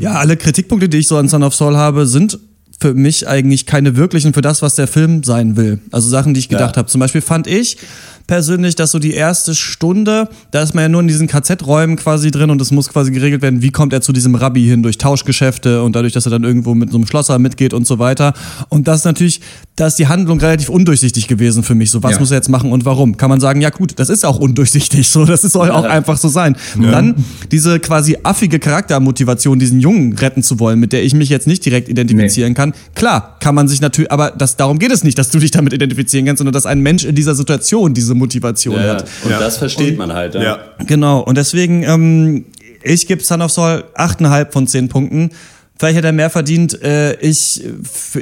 [0.00, 2.38] Ja, alle Kritikpunkte, die ich so an Son of Saul habe, sind
[2.78, 5.78] für mich eigentlich keine wirklichen für das, was der Film sein will.
[5.92, 6.78] Also Sachen, die ich gedacht Ja.
[6.78, 6.88] habe.
[6.88, 7.78] Zum Beispiel fand ich
[8.26, 12.30] persönlich, dass so die erste Stunde, da ist man ja nur in diesen KZ-Räumen quasi
[12.30, 14.98] drin und es muss quasi geregelt werden, wie kommt er zu diesem Rabbi hin durch
[14.98, 18.34] Tauschgeschäfte und dadurch, dass er dann irgendwo mit so einem Schlosser mitgeht und so weiter.
[18.68, 19.40] Und das ist natürlich,
[19.76, 21.90] da ist die Handlung relativ undurchsichtig gewesen für mich.
[21.90, 22.20] So, was Ja.
[22.20, 23.16] muss er jetzt machen und warum?
[23.16, 25.08] Kann man sagen, ja gut, das ist auch undurchsichtig.
[25.08, 26.56] So, das soll auch einfach so sein.
[26.80, 27.14] Dann
[27.52, 31.64] diese quasi affige Charaktermotivation, diesen Jungen retten zu wollen, mit der ich mich jetzt nicht
[31.64, 32.72] direkt identifizieren kann.
[32.94, 35.72] Klar, kann man sich natürlich, aber das, darum geht es nicht, dass du dich damit
[35.72, 39.06] identifizieren kannst, sondern dass ein Mensch in dieser Situation diese Motivation Ja, hat.
[39.24, 39.38] und Ja.
[39.38, 40.34] das versteht man halt.
[40.34, 40.58] Ja.
[40.86, 42.46] Genau, und deswegen, ähm,
[42.82, 45.30] ich gebe Son of Saul 8,5 von 10 Punkten.
[45.78, 46.80] Vielleicht hat er mehr verdient.
[46.82, 47.62] Äh, ich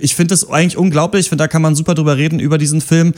[0.01, 1.27] ich finde es eigentlich unglaublich.
[1.27, 3.15] Ich finde, da kann man super drüber reden, über diesen Film.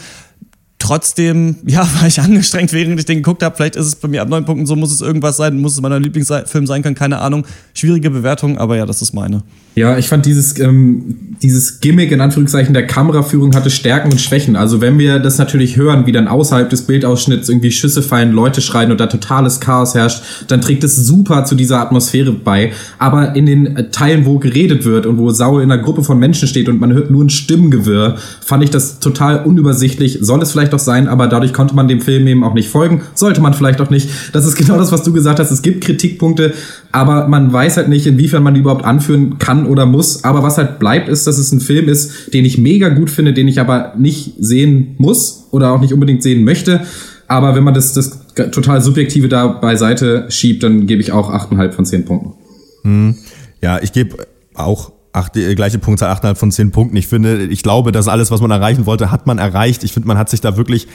[0.78, 3.56] Trotzdem, ja, war ich angestrengt, während ich den geguckt habe.
[3.56, 5.80] Vielleicht ist es bei mir ab neun Punkten so, muss es irgendwas sein, muss es
[5.80, 7.46] mein Lieblingsfilm sein können, keine Ahnung.
[7.74, 9.42] Schwierige Bewertung, aber ja, das ist meine.
[9.76, 14.56] Ja, ich fand dieses, ähm, dieses Gimmick in Anführungszeichen der Kameraführung hatte Stärken und Schwächen.
[14.56, 18.62] Also wenn wir das natürlich hören, wie dann außerhalb des Bildausschnitts irgendwie Schüsse fallen, Leute
[18.62, 22.72] schreien und da totales Chaos herrscht, dann trägt es super zu dieser Atmosphäre bei.
[22.98, 26.48] Aber in den Teilen, wo geredet wird und wo Saul in einer Gruppe von Menschen
[26.48, 30.20] steht und man hört nur ein Stimmengewirr, fand ich das total unübersichtlich.
[30.22, 33.02] Soll es vielleicht auch sein, aber dadurch konnte man dem Film eben auch nicht folgen.
[33.14, 34.08] Sollte man vielleicht auch nicht.
[34.32, 35.50] Das ist genau das, was du gesagt hast.
[35.50, 36.54] Es gibt Kritikpunkte,
[36.92, 40.24] aber man weiß halt nicht, inwiefern man die überhaupt anführen kann oder muss.
[40.24, 43.32] Aber was halt bleibt, ist, dass es ein Film ist, den ich mega gut finde,
[43.32, 46.80] den ich aber nicht sehen muss oder auch nicht unbedingt sehen möchte.
[47.28, 51.72] Aber wenn man das, das total Subjektive da beiseite schiebt, dann gebe ich auch 8,5
[51.72, 52.34] von 10 Punkten.
[52.82, 53.14] Hm.
[53.62, 56.96] Ja, ich gebe auch acht, die gleiche Punktzahl, 8,5 von 10 Punkten.
[56.96, 59.84] Ich finde, ich glaube, dass alles, was man erreichen wollte, hat man erreicht.
[59.84, 60.86] Ich finde, man hat sich da wirklich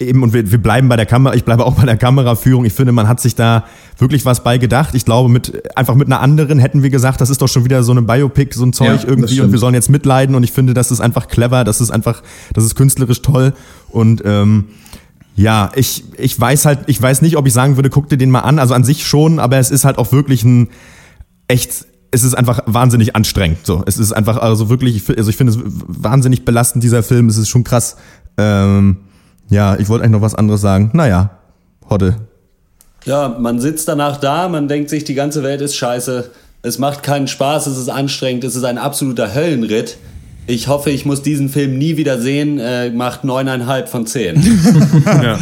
[0.00, 2.64] eben, und wir, wir bleiben bei der Kamera, ich bleibe auch bei der Kameraführung.
[2.64, 3.64] Ich finde, man hat sich da
[3.98, 4.94] wirklich was bei gedacht.
[4.94, 7.82] Ich glaube, mit, einfach mit einer anderen hätten wir gesagt, das ist doch schon wieder
[7.82, 10.52] so eine Biopic, so ein Zeug Ja, irgendwie und wir sollen jetzt mitleiden und ich
[10.52, 13.52] finde, das ist einfach clever, das ist einfach, das ist künstlerisch toll
[13.90, 14.66] und, ähm,
[15.34, 18.28] ja, ich, ich weiß halt, ich weiß nicht, ob ich sagen würde, guck dir den
[18.28, 18.58] mal an.
[18.58, 20.68] Also an sich schon, aber es ist halt auch wirklich ein
[21.46, 23.58] echt, es ist einfach wahnsinnig anstrengend.
[23.64, 27.28] So, es ist einfach, also wirklich, also ich finde es wahnsinnig belastend, dieser Film.
[27.28, 27.96] Es ist schon krass.
[28.36, 28.98] Ähm,
[29.50, 30.90] ja, ich wollte eigentlich noch was anderes sagen.
[30.92, 31.30] Naja,
[31.88, 32.16] Hodde.
[33.04, 36.30] Ja, man sitzt danach da, man denkt sich, die ganze Welt ist scheiße.
[36.62, 39.96] Es macht keinen Spaß, es ist anstrengend, es ist ein absoluter Höllenritt.
[40.46, 42.58] Ich hoffe, ich muss diesen Film nie wieder sehen.
[42.58, 44.42] Äh, macht neuneinhalb von zehn.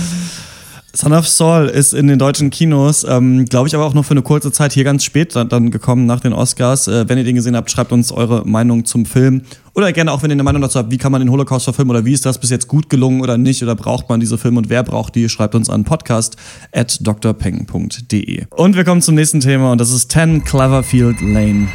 [0.96, 4.12] Son of Saul ist in den deutschen Kinos, ähm, glaube ich, aber auch nur für
[4.12, 6.88] eine kurze Zeit hier ganz spät dann, dann gekommen nach den Oscars.
[6.88, 9.42] Äh, wenn ihr den gesehen habt, schreibt uns eure Meinung zum Film.
[9.74, 11.90] Oder gerne auch, wenn ihr eine Meinung dazu habt, wie kann man den Holocaust verfilmen
[11.90, 14.56] oder wie ist das bis jetzt gut gelungen oder nicht oder braucht man diese Filme
[14.56, 16.36] und wer braucht die, schreibt uns an podcast
[16.72, 18.46] at drpeng.de.
[18.48, 21.68] Und wir kommen zum nächsten Thema und das ist 10 Cloverfield Lane.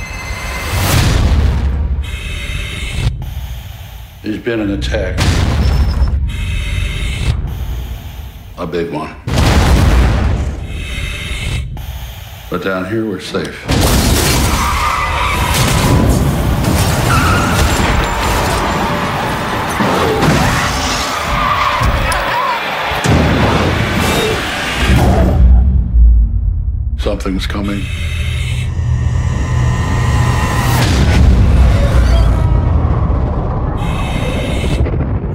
[4.24, 5.20] There's been an attack.
[8.62, 9.16] A big one.
[12.52, 13.60] But down here we're safe.
[27.00, 27.82] Something's coming.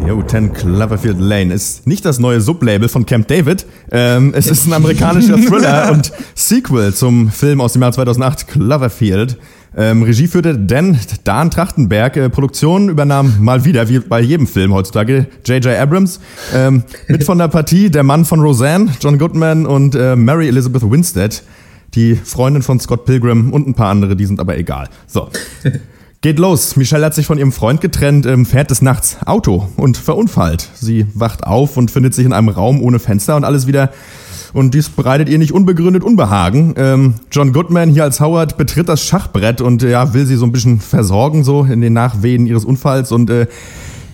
[0.06, 3.66] Jo, 10 Cloverfield Lane ist nicht das neue Sublabel von Camp David.
[3.90, 9.36] Ähm, es ist ein amerikanischer Thriller und Sequel zum Film aus dem Jahr 2008, Cloverfield.
[9.76, 12.16] Ähm, Regie führte Dan, Dan Trachtenberg.
[12.16, 15.76] Äh, Produktion übernahm mal wieder, wie bei jedem Film heutzutage, J.J.
[15.76, 16.20] Abrams.
[16.54, 20.88] Ähm, mit von der Partie der Mann von Roseanne, John Goodman und äh, Mary Elizabeth
[20.88, 21.42] Winstead.
[21.94, 24.88] Die Freundin von Scott Pilgrim und ein paar andere, die sind aber egal.
[25.08, 25.30] So.
[26.26, 26.74] Geht los.
[26.74, 30.68] Michelle hat sich von ihrem Freund getrennt, fährt des Nachts Auto und verunfallt.
[30.74, 33.92] Sie wacht auf und findet sich in einem Raum ohne Fenster und alles wieder.
[34.52, 36.74] Und dies bereitet ihr nicht unbegründet Unbehagen.
[36.78, 40.50] Ähm, John Goodman hier als Howard betritt das Schachbrett und ja, will sie so ein
[40.50, 43.12] bisschen versorgen, so in den Nachwehen ihres Unfalls.
[43.12, 43.46] Und äh,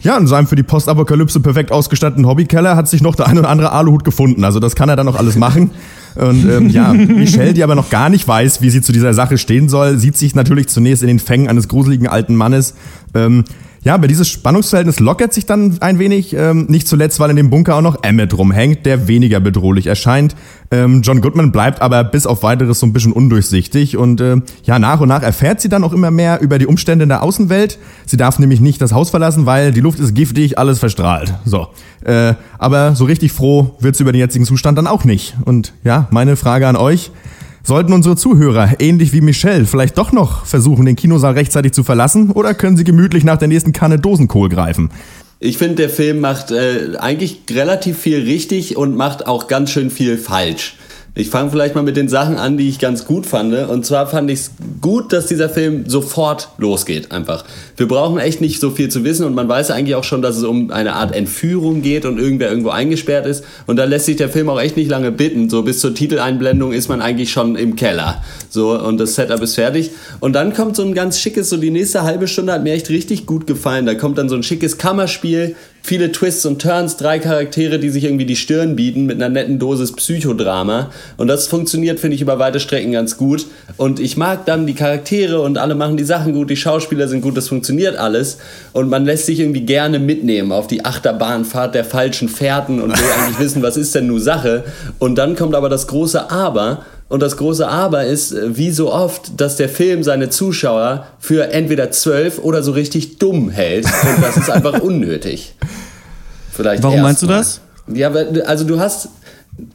[0.03, 3.49] ja, in seinem für die Postapokalypse perfekt ausgestatteten Hobbykeller hat sich noch der ein oder
[3.49, 4.45] andere Aluhut gefunden.
[4.45, 5.71] Also das kann er dann noch alles machen.
[6.15, 9.39] Und ähm, ja, Michelle, die aber noch gar nicht weiß, wie sie zu dieser Sache
[9.39, 12.75] stehen soll, sieht sich natürlich zunächst in den Fängen eines gruseligen alten Mannes.
[13.15, 13.45] Ähm,
[13.85, 17.51] ja, aber dieses Spannungsverhältnis lockert sich dann ein wenig, ähm, nicht zuletzt, weil in dem
[17.51, 20.37] Bunker auch noch Emmett rumhängt, der weniger bedrohlich erscheint.
[20.71, 24.79] Ähm, John Goodman bleibt aber bis auf weiteres so ein bisschen undurchsichtig und äh, ja,
[24.79, 27.79] nach und nach erfährt sie dann auch immer mehr über die Umstände in der Außenwelt.
[28.07, 31.35] Sie darf nämlich nicht das Haus verlassen, weil die Luft ist giftig, alles verstrahlt.
[31.45, 31.69] So.
[32.05, 35.35] Äh, aber so richtig froh wird sie über den jetzigen Zustand dann auch nicht.
[35.45, 37.11] Und ja, meine Frage an euch.
[37.65, 42.31] Sollten unsere Zuhörer, ähnlich wie Michelle, vielleicht doch noch versuchen, den Kinosaal rechtzeitig zu verlassen
[42.33, 44.91] oder können sie gemütlich nach der nächsten Kanne Dosenkohl greifen?
[45.39, 49.91] Ich finde, der Film macht äh, eigentlich relativ viel richtig und macht auch ganz schön
[49.91, 50.77] viel falsch.
[51.15, 53.53] Ich fange vielleicht mal mit den Sachen an, die ich ganz gut fand.
[53.69, 57.45] Und zwar fand ich es gut, dass dieser Film sofort losgeht, einfach.
[57.77, 60.39] Wir brauchen echt nicht so viel zu wissen und man weiß eigentlich auch schon, dass
[60.39, 63.45] es um eine Art Entführung geht und irgendwer irgendwo eingesperrt ist.
[63.67, 65.51] Und da lässt sich der Film auch echt nicht lange bitten.
[65.51, 68.25] So bis zur Titeleinblendung ist man eigentlich schon im Keller.
[68.49, 69.91] So, und das Setup ist fertig.
[70.21, 72.89] Und dann kommt so ein ganz schickes, so die nächste halbe Stunde hat mir echt
[72.89, 73.85] richtig gut gefallen.
[73.85, 78.05] Da kommt dann so ein schickes Kammerspiel, viele Twists und Turns, drei Charaktere, die sich
[78.05, 80.91] irgendwie die Stirn bieten mit einer netten Dosis Psychodrama.
[81.17, 83.47] Und das funktioniert, finde ich, über weite Strecken ganz gut.
[83.77, 87.21] Und ich mag dann die Charaktere und alle machen die Sachen gut, die Schauspieler sind
[87.21, 88.39] gut, das funktioniert alles.
[88.73, 93.05] Und man lässt sich irgendwie gerne mitnehmen auf die Achterbahnfahrt der falschen Fährten und will
[93.19, 94.65] eigentlich wissen, was ist denn nun Sache.
[94.99, 96.85] Und dann kommt aber das große Aber.
[97.13, 101.53] Und das große Aber ist, äh, wie so oft, dass der Film seine Zuschauer für
[101.53, 103.85] entweder zwölf oder so richtig dumm hält.
[103.85, 105.55] Und das ist einfach unnötig.
[106.51, 107.61] Vielleicht Warum meinst du das?
[107.87, 108.11] Ja,
[108.47, 109.11] also du hast,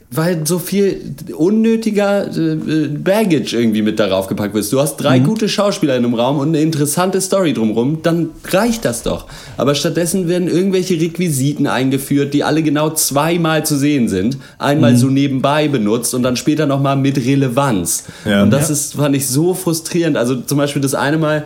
[0.10, 4.72] weil so viel unnötiger äh, Baggage irgendwie mit darauf gepackt wird.
[4.72, 5.04] Du hast Mhm.
[5.04, 9.28] drei gute Schauspieler in einem Raum und eine interessante Story drumherum, dann reicht das doch.
[9.58, 14.38] Aber stattdessen werden irgendwelche Requisiten eingeführt, die alle genau zweimal zu sehen sind.
[14.58, 14.98] Einmal Mhm.
[14.98, 18.06] so nebenbei benutzt und dann später nochmal mit Relevanz.
[18.26, 18.44] Ja.
[18.44, 20.18] Und das ist, fand ich so frustrierend.
[20.18, 21.46] Also zum Beispiel das eine Mal,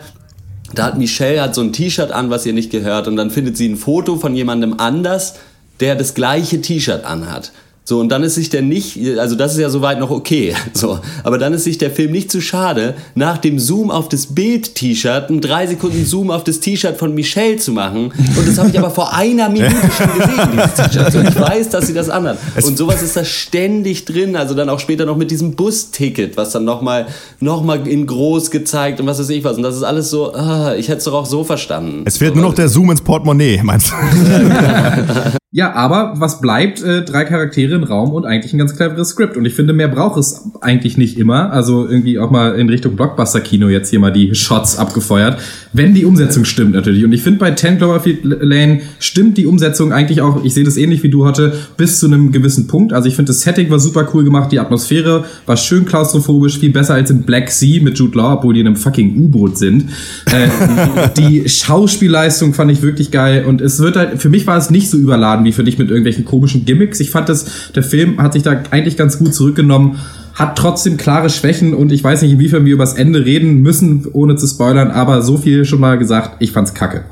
[0.74, 3.58] da hat Michelle hat so ein T-Shirt an, was ihr nicht gehört, und dann findet
[3.58, 5.34] sie ein Foto von jemandem anders,
[5.80, 7.52] der das gleiche T-Shirt anhat.
[7.84, 11.00] So, und dann ist sich der nicht, also das ist ja soweit noch okay, so.
[11.24, 15.28] Aber dann ist sich der Film nicht zu schade, nach dem Zoom auf das Bild-T-Shirt
[15.28, 18.12] einen drei Sekunden Zoom auf das T-Shirt von Michelle zu machen.
[18.36, 21.14] Und das habe ich aber vor einer Minute schon gesehen, dieses T-Shirt.
[21.16, 22.38] Und ich weiß, dass sie das anhat.
[22.62, 24.36] Und sowas ist da ständig drin.
[24.36, 27.06] Also dann auch später noch mit diesem Busticket, was dann nochmal
[27.40, 29.56] noch mal in groß gezeigt und was weiß ich was.
[29.56, 32.02] Und das ist alles so, ah, ich hätte es doch auch so verstanden.
[32.04, 35.32] Es fehlt nur noch der Zoom ins Portemonnaie, meinst du?
[35.54, 36.82] Ja, aber was bleibt?
[36.82, 39.36] Äh, drei Charaktere im Raum und eigentlich ein ganz cleveres Skript.
[39.36, 41.52] Und ich finde, mehr braucht es eigentlich nicht immer.
[41.52, 45.38] Also irgendwie auch mal in Richtung Blockbuster-Kino jetzt hier mal die Shots abgefeuert.
[45.74, 47.04] Wenn die Umsetzung stimmt natürlich.
[47.04, 50.78] Und ich finde, bei 10 Cloverfield Lane stimmt die Umsetzung eigentlich auch, ich sehe das
[50.78, 52.94] ähnlich wie du heute, bis zu einem gewissen Punkt.
[52.94, 56.72] Also ich finde, das Setting war super cool gemacht, die Atmosphäre war schön klaustrophobisch, viel
[56.72, 59.90] besser als in Black Sea mit Jude Law, obwohl die in einem fucking U-Boot sind.
[60.32, 60.48] Äh,
[61.18, 64.88] die Schauspielleistung fand ich wirklich geil und es wird halt, für mich war es nicht
[64.88, 67.00] so überladen wie für dich mit irgendwelchen komischen Gimmicks.
[67.00, 69.98] Ich fand das, der Film hat sich da eigentlich ganz gut zurückgenommen,
[70.34, 74.06] hat trotzdem klare Schwächen und ich weiß nicht, inwiefern wir über das Ende reden müssen,
[74.12, 77.04] ohne zu spoilern, aber so viel schon mal gesagt, ich fand's kacke.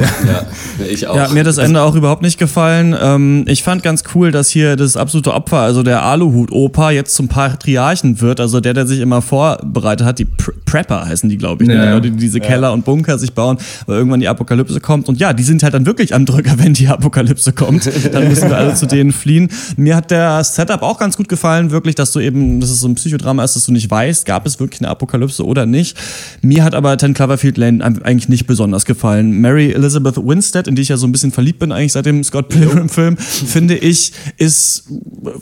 [0.00, 0.46] Ja,
[0.90, 1.16] ich auch.
[1.16, 2.96] Ja, mir hat das Ende auch überhaupt nicht gefallen.
[3.00, 7.28] Ähm, ich fand ganz cool, dass hier das absolute Opfer, also der Aluhut-Opa, jetzt zum
[7.28, 8.40] Patriarchen wird.
[8.40, 10.18] Also der, der sich immer vorbereitet hat.
[10.18, 11.68] Die Pre Prepper heißen die, glaube ich.
[11.68, 11.74] ne?
[11.74, 11.84] Ja.
[11.86, 15.08] Die Leute, die diese Keller und Bunker sich bauen, weil irgendwann die Apokalypse kommt.
[15.08, 17.90] Und ja, die sind halt dann wirklich am Drücker, wenn die Apokalypse kommt.
[18.12, 19.48] Dann müssen wir alle zu denen fliehen.
[19.76, 22.88] Mir hat der Setup auch ganz gut gefallen, wirklich, dass du eben, dass es so
[22.88, 25.96] ein Psychodrama ist, dass du nicht weißt, gab es wirklich eine Apokalypse oder nicht.
[26.40, 29.40] Mir hat aber Ten Cloverfield Lane eigentlich nicht besonders gefallen.
[29.40, 32.22] Mary Elizabeth Winstead, in die ich ja so ein bisschen verliebt bin eigentlich seit dem
[32.24, 34.84] Scott Pilgrim-Film, finde ich, ist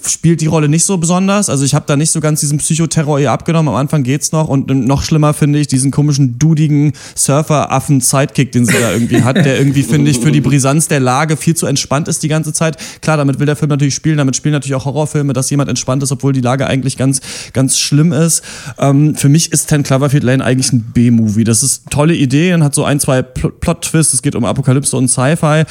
[0.04, 1.48] spielt die Rolle nicht so besonders.
[1.48, 3.68] Also ich habe da nicht so ganz diesen Psychoterror ihr abgenommen.
[3.68, 8.72] Am Anfang geht's noch und noch schlimmer finde ich diesen komischen dudigen Surfer-Affen-Sidekick, den sie
[8.72, 12.08] da irgendwie hat, der irgendwie finde ich für die Brisanz der Lage viel zu entspannt
[12.08, 12.76] ist die ganze Zeit.
[13.00, 14.18] Klar, damit will der Film natürlich spielen.
[14.18, 17.20] Damit spielen natürlich auch Horrorfilme, dass jemand entspannt ist, obwohl die Lage eigentlich ganz
[17.52, 18.42] ganz schlimm ist.
[18.78, 21.44] Ähm, für mich ist Ten Cloverfield Lane eigentlich ein B-Movie.
[21.44, 24.22] Das ist tolle Ideen, hat so ein zwei Pl Plot-Twists.
[24.28, 25.62] Geht um Apokalypse und Sci-Fi.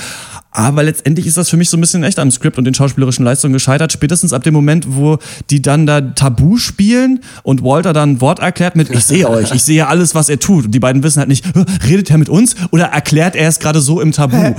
[0.50, 3.24] Aber letztendlich ist das für mich so ein bisschen echt am Skript und den schauspielerischen
[3.24, 3.92] Leistungen gescheitert.
[3.92, 5.20] Spätestens ab dem Moment, wo
[5.52, 9.52] die dann da Tabu spielen und Walter dann ein Wort erklärt mit, ich sehe euch,
[9.54, 10.66] ich sehe alles, was er tut.
[10.66, 13.60] Und die beiden wissen halt nicht, "Hä, redet er mit uns oder erklärt er es
[13.60, 14.36] gerade so im Tabu?
[14.38, 14.56] Und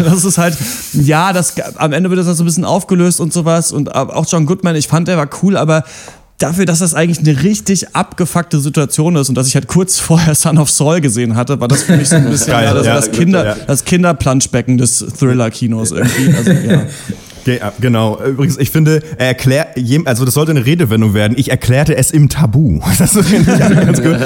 [0.00, 0.56] das ist halt,
[0.94, 3.70] ja, das, am Ende wird das halt so ein bisschen aufgelöst und sowas.
[3.72, 5.84] Und auch John Goodman, ich fand, der war cool, aber
[6.38, 10.34] dafür, dass das eigentlich eine richtig abgefuckte Situation ist und dass ich halt kurz vorher
[10.34, 12.86] Son of Saul gesehen hatte, war das für mich so ein bisschen Geil, ja, das,
[12.86, 13.56] ja, das, Kinder, ja.
[13.66, 16.34] das Kinderplanschbecken des Thriller-Kinos irgendwie.
[16.34, 16.86] Also, ja.
[17.46, 18.20] Ja, genau.
[18.22, 21.34] Übrigens, ich finde, er erklärt, also das sollte eine Redewendung werden.
[21.36, 22.80] Ich erklärte es im Tabu.
[22.98, 24.16] Das finde ich ganz gut.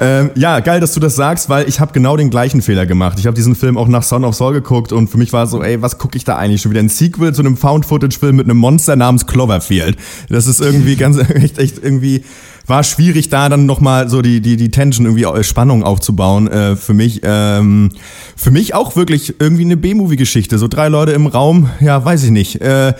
[0.00, 3.18] Ähm, ja, geil, dass du das sagst, weil ich habe genau den gleichen Fehler gemacht.
[3.18, 5.62] Ich habe diesen Film auch nach Son of Saul geguckt und für mich war so,
[5.62, 6.80] ey, was gucke ich da eigentlich schon wieder?
[6.80, 9.96] Ein Sequel zu einem Found-Footage-Film mit einem Monster namens Cloverfield.
[10.28, 12.24] Das ist irgendwie ganz, echt, echt irgendwie
[12.66, 16.48] war schwierig, da dann nochmal so die, die, die Tension, irgendwie äh, Spannung aufzubauen.
[16.48, 17.90] Äh, für mich, ähm,
[18.36, 20.58] für mich auch wirklich irgendwie eine B-Movie-Geschichte.
[20.58, 22.60] So drei Leute im Raum, ja, weiß ich nicht.
[22.60, 22.94] Äh,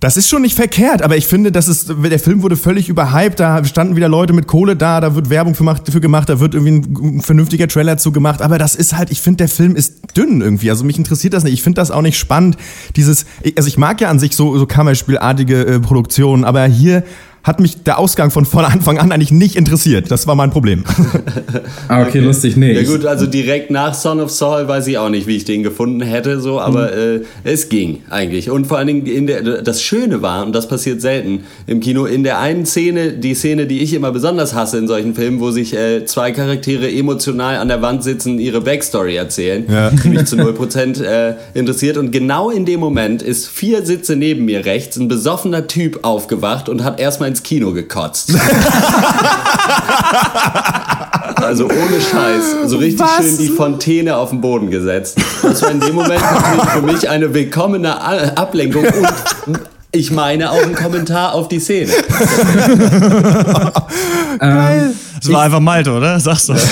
[0.00, 3.40] das ist schon nicht verkehrt, aber ich finde, das ist, der Film wurde völlig überhyped,
[3.40, 6.38] da standen wieder Leute mit Kohle da, da wird Werbung für, macht- für gemacht, da
[6.38, 9.74] wird irgendwie ein, vernünftiger Trailer zu gemacht, aber das ist halt, ich finde, der Film
[9.74, 12.56] ist dünn irgendwie, also mich interessiert das nicht, ich finde das auch nicht spannend,
[12.94, 17.02] dieses, also ich mag ja an sich so, so Kammerspielartige äh, Produktionen, aber hier
[17.44, 20.84] hat mich der Ausgang von von Anfang an eigentlich nicht interessiert, das war mein Problem.
[21.88, 22.72] Ah, okay, lustig, nee.
[22.72, 25.62] Ja gut, also direkt nach Son of Saul weiß ich auch nicht, wie ich den
[25.62, 27.22] gefunden hätte, so, aber Mhm.
[27.44, 28.50] äh, es ging eigentlich.
[28.50, 32.04] Und vor allen Dingen in der, das Schöne war, und das passiert selten im Kino,
[32.04, 35.50] in der einen Szene, die Szene, die ich immer besonders hasse in solchen Filmen, wo
[35.50, 39.90] sich äh, zwei Charaktere emotional an der Wand sitzen, ihre Backstory erzählen, Ja.
[39.90, 41.96] die mich zu 0% äh, interessiert.
[41.96, 46.68] Und genau in dem Moment ist vier Sitze neben mir rechts ein besoffener Typ aufgewacht
[46.68, 48.32] und hat erstmal ins Kino gekotzt.
[51.40, 52.68] Also ohne Scheiß.
[52.68, 55.18] So richtig schön die Fontäne auf den Boden gesetzt.
[55.40, 58.00] Das war in dem Moment natürlich für mich eine willkommene
[58.36, 58.84] Ablenkung
[59.46, 59.60] und
[59.92, 61.92] Ich meine auch einen Kommentar auf die Szene.
[64.40, 66.20] Das war einfach Malte, oder?
[66.20, 66.54] Sagst du.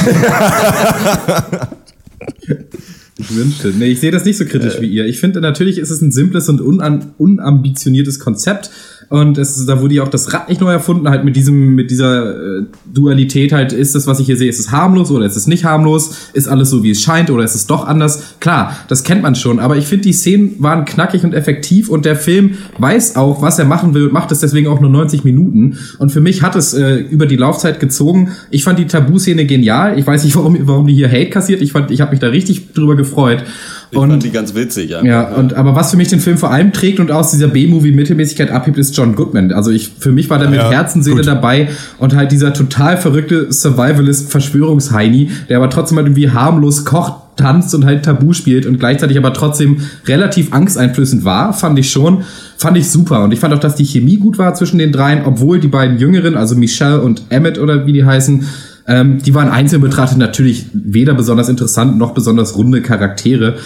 [3.18, 3.68] Ich wünschte.
[3.68, 5.06] Nee, ich sehe das nicht so kritisch wie ihr.
[5.06, 8.70] Ich finde, natürlich ist es ein simples und unan unambitioniertes Konzept.
[9.08, 11.90] Und es da wurde ja auch das Rad nicht neu erfunden, halt mit diesem, mit
[11.90, 15.36] dieser äh, Dualität halt, ist das, was ich hier sehe, ist es harmlos oder ist
[15.36, 16.30] es nicht harmlos?
[16.32, 18.36] Ist alles so, wie es scheint oder ist es doch anders?
[18.40, 22.04] Klar, das kennt man schon, aber ich finde, die Szenen waren knackig und effektiv und
[22.04, 25.24] der Film weiß auch, was er machen will und macht es deswegen auch nur 90
[25.24, 25.78] Minuten.
[25.98, 28.30] Und für mich hat es äh, über die Laufzeit gezogen.
[28.50, 29.98] Ich fand die Tabu-Szene genial.
[29.98, 31.62] Ich weiß nicht, warum, warum die hier Hate kassiert.
[31.62, 33.44] Ich fand, ich habe mich da richtig drüber gefreut.
[33.91, 34.95] Ich fand die ganz witzig.
[34.97, 35.07] einfach.
[35.07, 38.51] Ja, und aber was für mich den Film vor allem trägt und aus dieser B-Movie-Mittelmäßigkeit
[38.51, 39.53] abhebt, ist John Goodman.
[39.53, 41.26] Also ich, für mich war der mit Ja, Herzenseele gut.
[41.26, 41.68] dabei
[41.99, 47.84] und halt dieser total verrückte Survivalist-Verschwörungsheini, der aber trotzdem halt irgendwie harmlos kocht, tanzt und
[47.84, 52.22] halt Tabu spielt und gleichzeitig aber trotzdem relativ angsteinflößend war, fand ich schon,
[52.57, 53.22] fand ich super.
[53.24, 55.99] Und ich fand auch, dass die Chemie gut war zwischen den dreien, obwohl die beiden
[55.99, 58.47] Jüngeren, also Michelle und Emmett oder wie die heißen,
[58.89, 63.57] ähm, die waren einzeln betrachtet natürlich weder besonders interessant noch besonders runde Charaktere.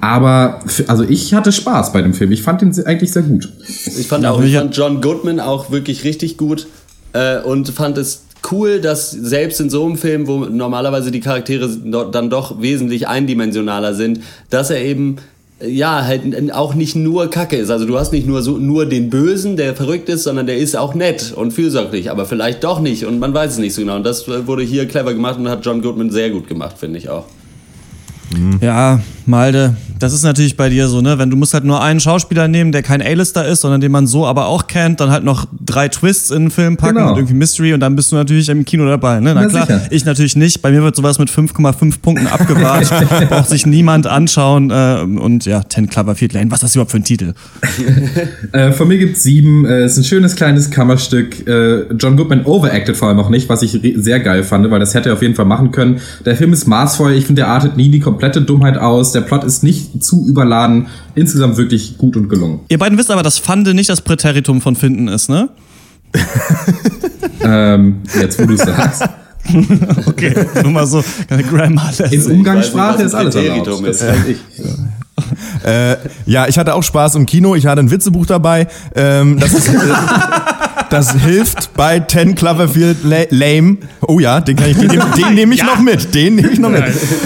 [0.00, 2.32] Aber also ich hatte Spaß bei dem Film.
[2.32, 3.50] Ich fand den se- eigentlich sehr gut.
[3.98, 6.66] Ich fand auch, ich fand John Goodman auch wirklich richtig gut
[7.12, 11.68] äh, und fand es cool, dass selbst in so einem Film, wo normalerweise die Charaktere
[12.10, 15.20] dann doch wesentlich eindimensionaler sind, dass er eben äh,
[15.66, 17.70] ja, halt auch nicht nur Kacke ist.
[17.70, 20.76] Also du hast nicht nur so nur den Bösen, der verrückt ist, sondern der ist
[20.76, 23.96] auch nett und fürsorglich, aber vielleicht doch nicht und man weiß es nicht so genau.
[23.96, 26.98] Und das äh, wurde hier clever gemacht und hat John Goodman sehr gut gemacht, finde
[26.98, 27.26] ich auch.
[28.60, 31.18] Ja, Malde, das ist natürlich bei dir so, ne?
[31.18, 34.06] Wenn du musst halt nur einen Schauspieler nehmen, der kein A-Lister ist, sondern den man
[34.06, 37.10] so aber auch kennt, dann halt noch drei Twists in den Film packen Genau.
[37.10, 39.34] und irgendwie Mystery und dann bist du natürlich im Kino dabei, ne?
[39.34, 39.82] Na Na klar, sicher.
[39.90, 40.62] ich natürlich nicht.
[40.62, 42.92] Bei mir wird sowas mit 5,5 Punkten abgewatscht,
[43.28, 46.96] braucht sich niemand anschauen äh, und ja, 10 Cloverfield Lane, was ist das überhaupt für
[46.98, 47.34] ein Titel?
[48.52, 49.64] Äh, von mir gibt's sieben.
[49.64, 51.46] Äh, ist ein schönes kleines Kammerstück.
[51.46, 54.94] Äh, John Goodman overacted vor allem auch nicht, was ich sehr geil fand, weil das
[54.94, 56.00] hätte er auf jeden Fall machen können.
[56.24, 57.12] Der Film ist maßvoll.
[57.12, 59.12] Ich finde, der artet nie die komplette Dummheit aus.
[59.12, 60.86] Der Plot ist nicht zu überladen.
[61.14, 62.60] Insgesamt wirklich gut und gelungen.
[62.68, 65.48] Ihr beiden wisst aber, dass Fande nicht das Präteritum von finden ist, ne?
[67.42, 69.04] Ähm, jetzt, wo du sagst.
[70.06, 73.64] Okay, nur mal so, keine Grammar In Umgangssprache ist alles erlaubt.
[73.64, 74.08] Präteritum Das ist.
[74.08, 74.38] weiß ich.
[75.64, 77.54] Äh, ja, ich hatte auch Spaß im Kino.
[77.56, 78.68] Ich hatte ein Witzebuch dabei.
[78.94, 79.72] Ähm, das, ist, äh,
[80.90, 83.78] das hilft bei 10 Cloverfield La- Lame.
[84.06, 86.14] Oh ja, den, kann ich, den, den, nehme ich noch mit.
[86.14, 86.82] Den nehme ich noch mit.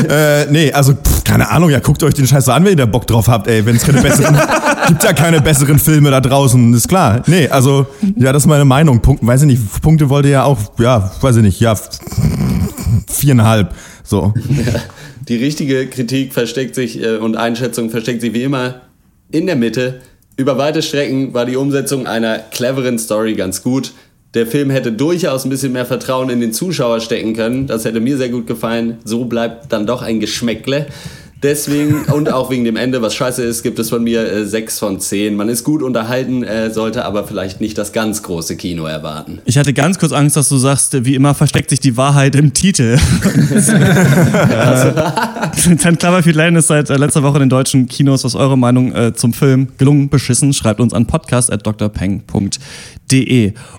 [0.08, 1.70] Äh, nee, also pff, keine Ahnung.
[1.70, 3.46] Ja, guckt euch den Scheiß an, wenn ihr da Bock drauf habt.
[3.48, 4.36] Ey, wenn es keine besseren,
[4.88, 6.72] gibt ja keine besseren Filme da draußen.
[6.74, 7.22] Ist klar.
[7.26, 7.86] Nee, also
[8.16, 9.00] ja, das ist meine Meinung.
[9.00, 9.82] Punkt, weiß ich nicht.
[9.82, 11.60] Punkte wollte ja auch, ja, weiß ich nicht.
[11.60, 11.74] Ja,
[13.08, 13.74] viereinhalb.
[14.02, 14.34] So.
[15.28, 18.82] Die richtige Kritik versteckt sich äh, und Einschätzung versteckt sich wie immer
[19.30, 20.00] in der Mitte.
[20.37, 23.93] Über weite Strecken war die Umsetzung einer cleveren Story ganz gut.
[24.35, 27.68] Der Film hätte durchaus ein bisschen mehr Vertrauen in den Zuschauer stecken können.
[27.68, 28.99] Das hätte mir sehr gut gefallen.
[29.05, 30.87] So bleibt dann doch ein Geschmäckle.
[31.45, 34.78] Deswegen und auch wegen dem Ende, was scheiße ist, gibt es von mir äh, 6
[34.78, 35.36] von 10.
[35.36, 39.42] Man ist gut unterhalten, äh, sollte aber vielleicht nicht das ganz große Kino erwarten.
[39.45, 42.55] Ich hatte ganz kurz Angst, dass du sagst, wie immer versteckt sich die Wahrheit im
[42.55, 42.97] Titel.
[44.49, 48.24] äh, Ten Cloverfield Lane ist seit äh, letzter Woche in den deutschen Kinos.
[48.24, 49.68] Was eure Meinung äh, zum Film?
[49.76, 50.55] Gelungen, beschissen?
[50.55, 52.59] Schreibt uns an podcast.drpeng.de.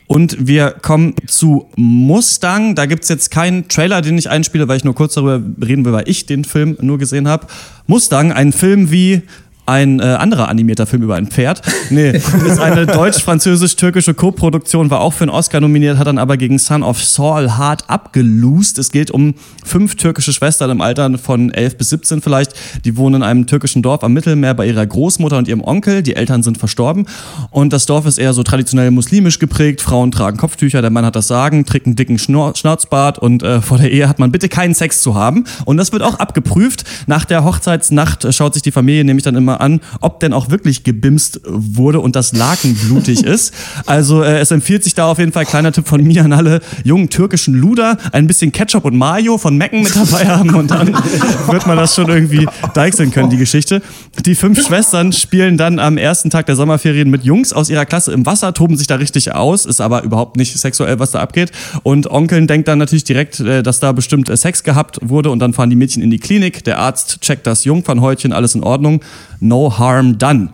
[0.08, 2.76] Und wir kommen zu Mustang.
[2.76, 5.94] Da gibt's jetzt keinen Trailer, den ich einspiele, weil ich nur kurz darüber reden will,
[5.94, 7.48] weil ich den Film nur gesehen habe.
[7.88, 9.24] Mustang, ein Film wie
[9.66, 11.62] ein äh, anderer animierter Film über ein Pferd.
[11.90, 12.10] Nee,
[12.48, 16.84] ist eine deutsch-französisch-türkische Co-Produktion, war auch für einen Oscar nominiert, hat dann aber gegen Son
[16.84, 18.78] of Saul hart abgelost.
[18.78, 22.54] Es geht um fünf türkische Schwestern im Alter von 11 bis 17 vielleicht.
[22.86, 26.04] Die wohnen in einem türkischen Dorf am Mittelmeer bei ihrer Großmutter und ihrem Onkel.
[26.04, 27.08] Die Eltern sind verstorben.
[27.50, 29.82] Und das Dorf ist eher so traditionell muslimisch geprägt.
[29.82, 33.62] Frauen tragen Kopftücher, der Mann hat das Sagen, trägt einen dicken Schnur Schnauzbart und äh,
[33.62, 35.46] vor der Ehe hat man bitte keinen Sex zu haben.
[35.66, 36.84] Und das wird auch abgeprüft.
[37.08, 40.84] Nach der Hochzeitsnacht schaut sich die Familie nämlich dann immer an, ob denn auch wirklich
[40.84, 43.54] gebimst wurde und das Laken blutig ist.
[43.86, 46.62] Also äh, es empfiehlt sich da auf jeden Fall, kleiner Tipp von mir an alle
[46.84, 50.88] jungen türkischen Luder, ein bisschen Ketchup und Mayo von Mecken mit dabei haben und dann
[51.48, 53.82] wird man das schon irgendwie deichseln können, die Geschichte.
[54.26, 58.12] Die fünf Schwestern spielen dann am ersten Tag der Sommerferien mit Jungs aus ihrer Klasse
[58.12, 61.52] im Wasser, toben sich da richtig aus, ist aber überhaupt nicht sexuell, was da abgeht.
[61.84, 65.40] Und Onkeln denkt dann natürlich direkt, äh, dass da bestimmt äh, Sex gehabt wurde und
[65.40, 66.64] dann fahren die Mädchen in die Klinik.
[66.64, 69.02] Der Arzt checkt das Jungfernhäutchen, alles in Ordnung.
[69.48, 70.50] No Harm Done.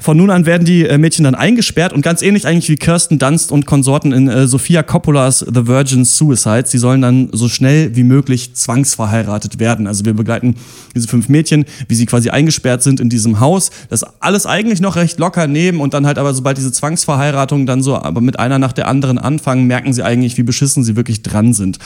[0.00, 3.18] Von nun an werden die äh, Mädchen dann eingesperrt und ganz ähnlich eigentlich wie Kirsten
[3.18, 6.70] Dunst und Konsorten in äh, Sophia Coppolas The Virgin Suicides.
[6.70, 9.86] Sie sollen dann so schnell wie möglich zwangsverheiratet werden.
[9.86, 10.54] Also wir begleiten
[10.94, 13.70] diese fünf Mädchen, wie sie quasi eingesperrt sind in diesem Haus.
[13.88, 17.82] Das alles eigentlich noch recht locker nehmen und dann halt aber sobald diese Zwangsverheiratung dann
[17.82, 21.22] so aber mit einer nach der anderen anfangen, merken sie eigentlich, wie beschissen sie wirklich
[21.22, 21.78] dran sind.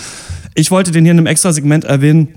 [0.54, 2.28] Ich wollte den hier in einem extra Segment erwähnen,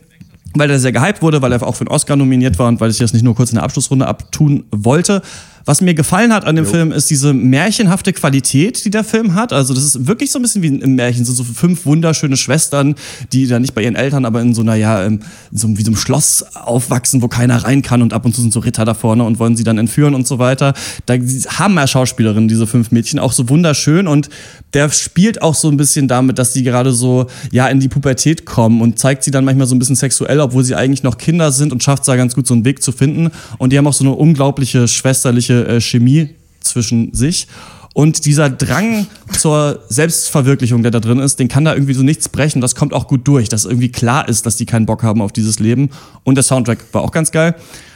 [0.56, 2.91] weil er sehr gehypt wurde, weil er auch für den Oscar nominiert war und weil
[2.91, 5.22] ich das nicht nur kurz in der Abschlussrunde abtun wollte.
[5.66, 9.53] Was mir gefallen hat an dem Film ist diese märchenhafte Qualität, die der Film hat.
[9.53, 11.24] Also das ist wirklich so ein bisschen wie ein Märchen.
[11.24, 12.95] So, so fünf wunderschöne Schwestern,
[13.32, 15.91] die dann nicht bei ihren Eltern, aber in so einer, ja, in so, wie so
[15.91, 18.93] einem Schloss aufwachsen, wo keiner rein kann und ab und zu sind so Ritter da
[18.93, 20.74] vorne und wollen sie dann entführen und so weiter.
[21.05, 24.30] Da haben ja Schauspielerinnen, diese fünf Mädchen, auch so wunderschön und
[24.74, 28.45] der spielt auch so ein bisschen damit, dass die gerade so, ja, in die Pubertät
[28.45, 31.51] kommen und zeigt sie dann manchmal so ein bisschen sexuell, obwohl sie eigentlich noch Kinder
[31.51, 33.30] sind und schafft es da ganz gut so einen Weg zu finden.
[33.59, 37.47] Und die haben auch so eine unglaubliche schwesterliche äh, Chemie zwischen sich.
[37.93, 39.06] Und dieser Drang
[39.38, 42.60] zur Selbstverwirklichung, der da drin ist, den kann da irgendwie so nichts brechen.
[42.60, 45.32] Das kommt auch gut durch, dass irgendwie klar ist, dass die keinen Bock haben auf
[45.32, 45.89] dieses Leben.
[46.24, 47.56] Und der Soundtrack war auch ganz geil.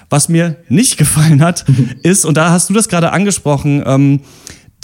[0.10, 1.66] Was mir nicht gefallen hat,
[2.04, 4.22] ist, und da hast du das gerade angesprochen, ähm,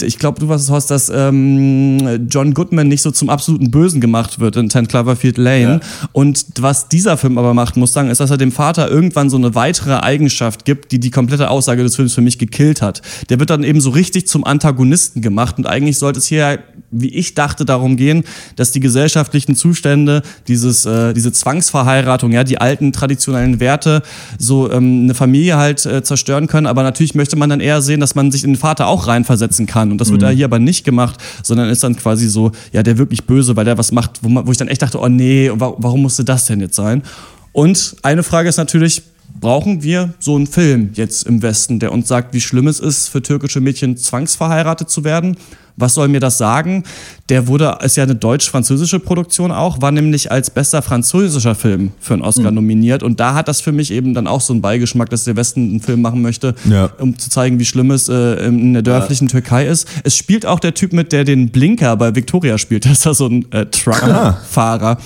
[0.01, 4.01] ich glaube, du warst es, Horst, dass ähm, John Goodman nicht so zum absoluten Bösen
[4.01, 5.79] gemacht wird in 10 Cloverfield Lane.
[5.81, 6.07] Ja.
[6.13, 9.37] Und was dieser Film aber macht, muss sagen, ist, dass er dem Vater irgendwann so
[9.37, 13.03] eine weitere Eigenschaft gibt, die die komplette Aussage des Films für mich gekillt hat.
[13.29, 15.59] Der wird dann eben so richtig zum Antagonisten gemacht.
[15.59, 18.23] Und eigentlich sollte es hier, wie ich dachte, darum gehen,
[18.55, 24.01] dass die gesellschaftlichen Zustände, dieses, äh, diese Zwangsverheiratung, ja, die alten traditionellen Werte,
[24.39, 26.65] so ähm, eine Familie halt äh, zerstören können.
[26.65, 29.67] Aber natürlich möchte man dann eher sehen, dass man sich in den Vater auch reinversetzen
[29.67, 29.91] kann kann.
[29.91, 30.25] Und das wird mhm.
[30.25, 33.65] da hier aber nicht gemacht, sondern ist dann quasi so, ja, der wirklich böse, weil
[33.65, 36.45] der was macht, wo, man, wo ich dann echt dachte, oh nee, warum musste das
[36.45, 37.03] denn jetzt sein?
[37.51, 39.03] Und eine Frage ist natürlich,
[39.39, 43.09] brauchen wir so einen Film jetzt im Westen, der uns sagt, wie schlimm es ist,
[43.09, 45.38] für türkische Mädchen zwangsverheiratet zu werden?
[45.75, 46.84] Was soll mir das sagen?
[47.29, 52.13] Der wurde, ist ja eine deutsch-französische Produktion auch, war nämlich als bester französischer Film für
[52.13, 52.55] einen Oscar mhm.
[52.55, 53.01] nominiert.
[53.01, 55.71] Und da hat das für mich eben dann auch so einen Beigeschmack, dass der Westen
[55.71, 56.91] einen Film machen möchte, ja.
[56.99, 59.31] um zu zeigen, wie schlimm es äh, in der dörflichen ja.
[59.31, 59.88] Türkei ist.
[60.03, 62.84] Es spielt auch der Typ mit, der den Blinker bei Victoria spielt.
[62.93, 64.97] Das ist da so ein äh, Trucker-Fahrer.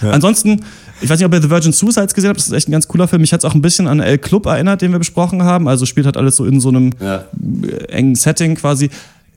[0.00, 0.10] Ja.
[0.10, 0.62] Ansonsten,
[1.04, 2.40] ich weiß nicht, ob ihr The Virgin Suicides gesehen habt.
[2.40, 3.20] Das ist echt ein ganz cooler Film.
[3.20, 5.68] Mich hat es auch ein bisschen an El Club erinnert, den wir besprochen haben.
[5.68, 7.24] Also spielt halt alles so in so einem ja.
[7.88, 8.90] engen Setting quasi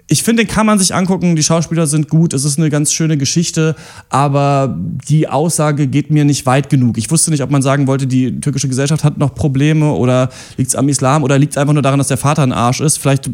[0.09, 1.35] ich finde, den kann man sich angucken.
[1.35, 2.33] Die Schauspieler sind gut.
[2.33, 3.75] Es ist eine ganz schöne Geschichte.
[4.09, 4.77] Aber
[5.09, 6.97] die Aussage geht mir nicht weit genug.
[6.97, 10.69] Ich wusste nicht, ob man sagen wollte, die türkische Gesellschaft hat noch Probleme oder liegt
[10.69, 12.99] es am Islam oder liegt es einfach nur daran, dass der Vater ein Arsch ist.
[12.99, 13.29] Vielleicht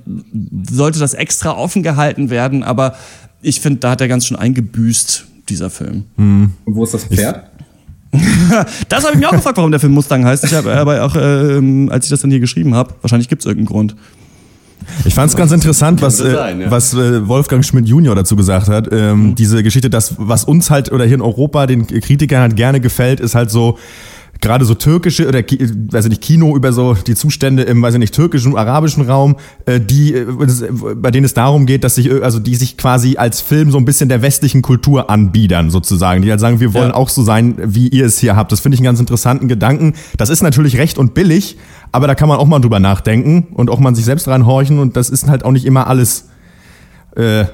[0.72, 2.64] sollte das extra offen gehalten werden.
[2.64, 2.96] Aber
[3.44, 6.06] ich finde, da hat er ganz schön eingebüßt, dieser Film.
[6.18, 6.54] Mhm.
[6.66, 7.52] Und wo ist das Pferd?
[8.89, 10.43] das habe ich mir auch gefragt, warum der Film Mustang heißt.
[10.43, 13.45] Ich habe aber auch, äh, als ich das dann hier geschrieben habe, wahrscheinlich gibt es
[13.45, 13.95] irgendeinen Grund.
[15.05, 16.72] Ich fand es ganz interessant, was, äh, sein, ja.
[16.72, 18.89] was äh, Wolfgang Schmidt Junior dazu gesagt hat.
[18.91, 19.36] Ähm, mhm.
[19.36, 23.20] Diese Geschichte, dass was uns halt oder hier in Europa den Kritikern halt gerne gefällt,
[23.20, 23.78] ist halt so
[24.44, 28.00] gerade so türkische oder weiß ich nicht Kino über so die Zustände im weiß ich
[28.00, 30.28] nicht türkischen arabischen Raum, äh, die äh,
[30.96, 33.86] bei denen es darum geht, dass sich also die sich quasi als Film so ein
[33.86, 36.96] bisschen der westlichen Kultur anbiedern sozusagen, die halt sagen, wir wollen ja.
[36.96, 38.52] auch so sein, wie ihr es hier habt.
[38.52, 39.94] Das finde ich einen ganz interessanten Gedanken.
[40.18, 41.58] Das ist natürlich recht und billig,
[41.91, 44.98] aber da kann man auch mal drüber nachdenken und auch mal sich selbst reinhorchen und
[44.98, 46.28] das ist halt auch nicht immer alles
[47.16, 47.46] äh,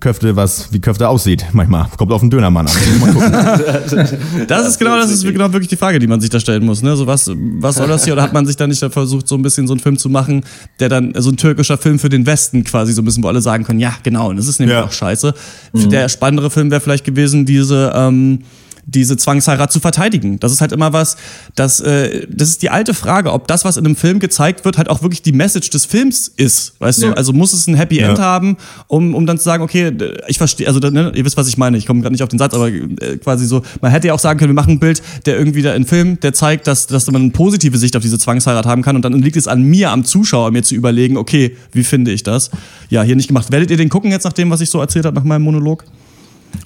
[0.00, 1.46] Köfte, was wie Köfte aussieht.
[1.52, 2.72] Manchmal kommt auf den Dönermann an.
[4.48, 6.82] das ist genau, das ist genau wirklich die Frage, die man sich da stellen muss.
[6.82, 6.96] Ne?
[6.96, 8.12] So was, was soll das hier?
[8.12, 10.44] Oder hat man sich da nicht versucht, so ein bisschen so einen Film zu machen,
[10.78, 13.40] der dann so ein türkischer Film für den Westen quasi so ein bisschen, wo alle
[13.40, 14.84] sagen können, ja genau, und das ist nämlich ja.
[14.84, 15.34] auch scheiße.
[15.72, 15.90] Mhm.
[15.90, 18.40] Der spannendere Film wäre vielleicht gewesen diese ähm,
[18.88, 20.40] diese Zwangsheirat zu verteidigen.
[20.40, 21.16] Das ist halt immer was,
[21.54, 24.78] das, äh, das ist die alte Frage, ob das, was in einem Film gezeigt wird,
[24.78, 26.80] halt auch wirklich die Message des Films ist.
[26.80, 27.08] Weißt ja.
[27.08, 27.16] du?
[27.16, 28.24] Also muss es ein Happy End ja.
[28.24, 29.92] haben, um, um dann zu sagen, okay,
[30.26, 32.38] ich verstehe, also ne, ihr wisst, was ich meine, ich komme gerade nicht auf den
[32.38, 35.02] Satz, aber äh, quasi so, man hätte ja auch sagen können, wir machen ein Bild,
[35.26, 38.18] der irgendwie da in Film, der zeigt, dass, dass man eine positive Sicht auf diese
[38.18, 41.56] Zwangsheirat haben kann und dann liegt es an mir, am Zuschauer, mir zu überlegen, okay,
[41.72, 42.50] wie finde ich das?
[42.88, 43.52] Ja, hier nicht gemacht.
[43.52, 45.84] Werdet ihr den gucken jetzt nach dem, was ich so erzählt habe, nach meinem Monolog?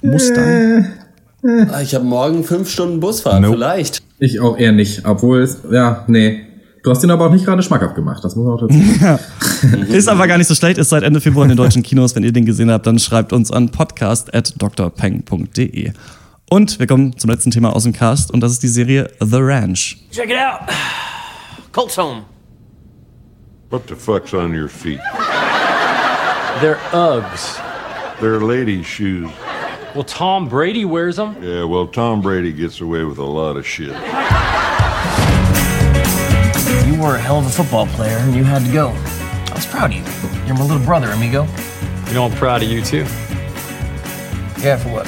[0.01, 0.47] Mustang?
[0.47, 0.83] Äh.
[1.43, 3.55] Ah, ich habe morgen fünf Stunden Busfahrt, nope.
[3.55, 4.01] vielleicht.
[4.19, 6.45] Ich auch eher nicht, obwohl es, ja, nee.
[6.83, 9.19] Du hast ihn aber auch nicht gerade schmackhaft gemacht, das muss man auch dazu sagen.
[9.91, 12.15] ist aber gar nicht so schlecht, ist seit Ende Februar in den deutschen Kinos.
[12.15, 15.91] Wenn ihr den gesehen habt, dann schreibt uns an podcast.drpeng.de.
[16.49, 19.37] Und wir kommen zum letzten Thema aus dem Cast und das ist die Serie The
[19.39, 19.97] Ranch.
[20.11, 20.61] Check it out.
[21.71, 22.23] Colt's home.
[23.69, 24.99] What the fuck's on your feet?
[26.61, 27.59] They're Uggs.
[28.21, 29.29] They're lady shoes.
[29.95, 31.35] Well, Tom Brady wears them.
[31.39, 33.89] Yeah, well, Tom Brady gets away with a lot of shit.
[36.87, 38.87] You were a hell of a football player and you had to go.
[38.89, 40.03] I was proud of you.
[40.47, 41.45] You're my little brother, amigo.
[42.07, 43.05] You know, I'm proud of you too.
[44.63, 45.07] Yeah, for what?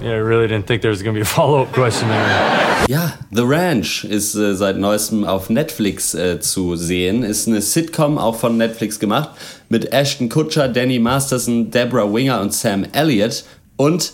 [0.00, 2.86] Yeah, I really didn't think there was gonna be a follow-up question there.
[2.88, 7.22] Ja, The Ranch ist äh, seit neuestem auf Netflix äh, zu sehen.
[7.22, 9.30] Ist eine Sitcom auch von Netflix gemacht
[9.68, 13.44] mit Ashton Kutcher, Danny Masterson, Deborah Winger und Sam Elliott
[13.76, 14.12] und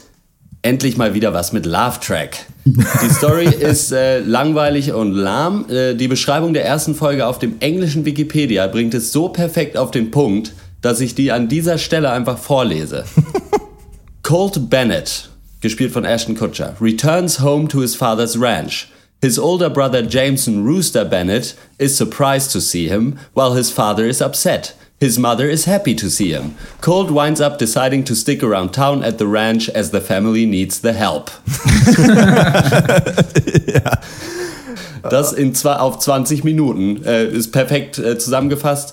[0.62, 2.46] endlich mal wieder was mit Love Track.
[2.64, 5.66] Die Story ist äh, langweilig und lahm.
[5.70, 9.90] Äh, die Beschreibung der ersten Folge auf dem englischen Wikipedia bringt es so perfekt auf
[9.90, 10.52] den Punkt,
[10.82, 13.04] dass ich die an dieser Stelle einfach vorlese.
[14.22, 15.30] Colt Bennett,
[15.61, 18.88] gespielt von Ashton Kutcher, returns home to his father's ranch.
[19.22, 24.22] His older brother Jameson Rooster Bennett is surprised to see him, while his father is
[24.22, 24.74] upset.
[25.01, 26.57] His mother is happy to see him.
[26.82, 30.80] Colt winds up deciding to stick around town at the ranch as the family needs
[30.80, 31.30] the help.
[35.03, 38.92] Das in zwei, auf 20 Minuten äh, ist perfekt äh, zusammengefasst.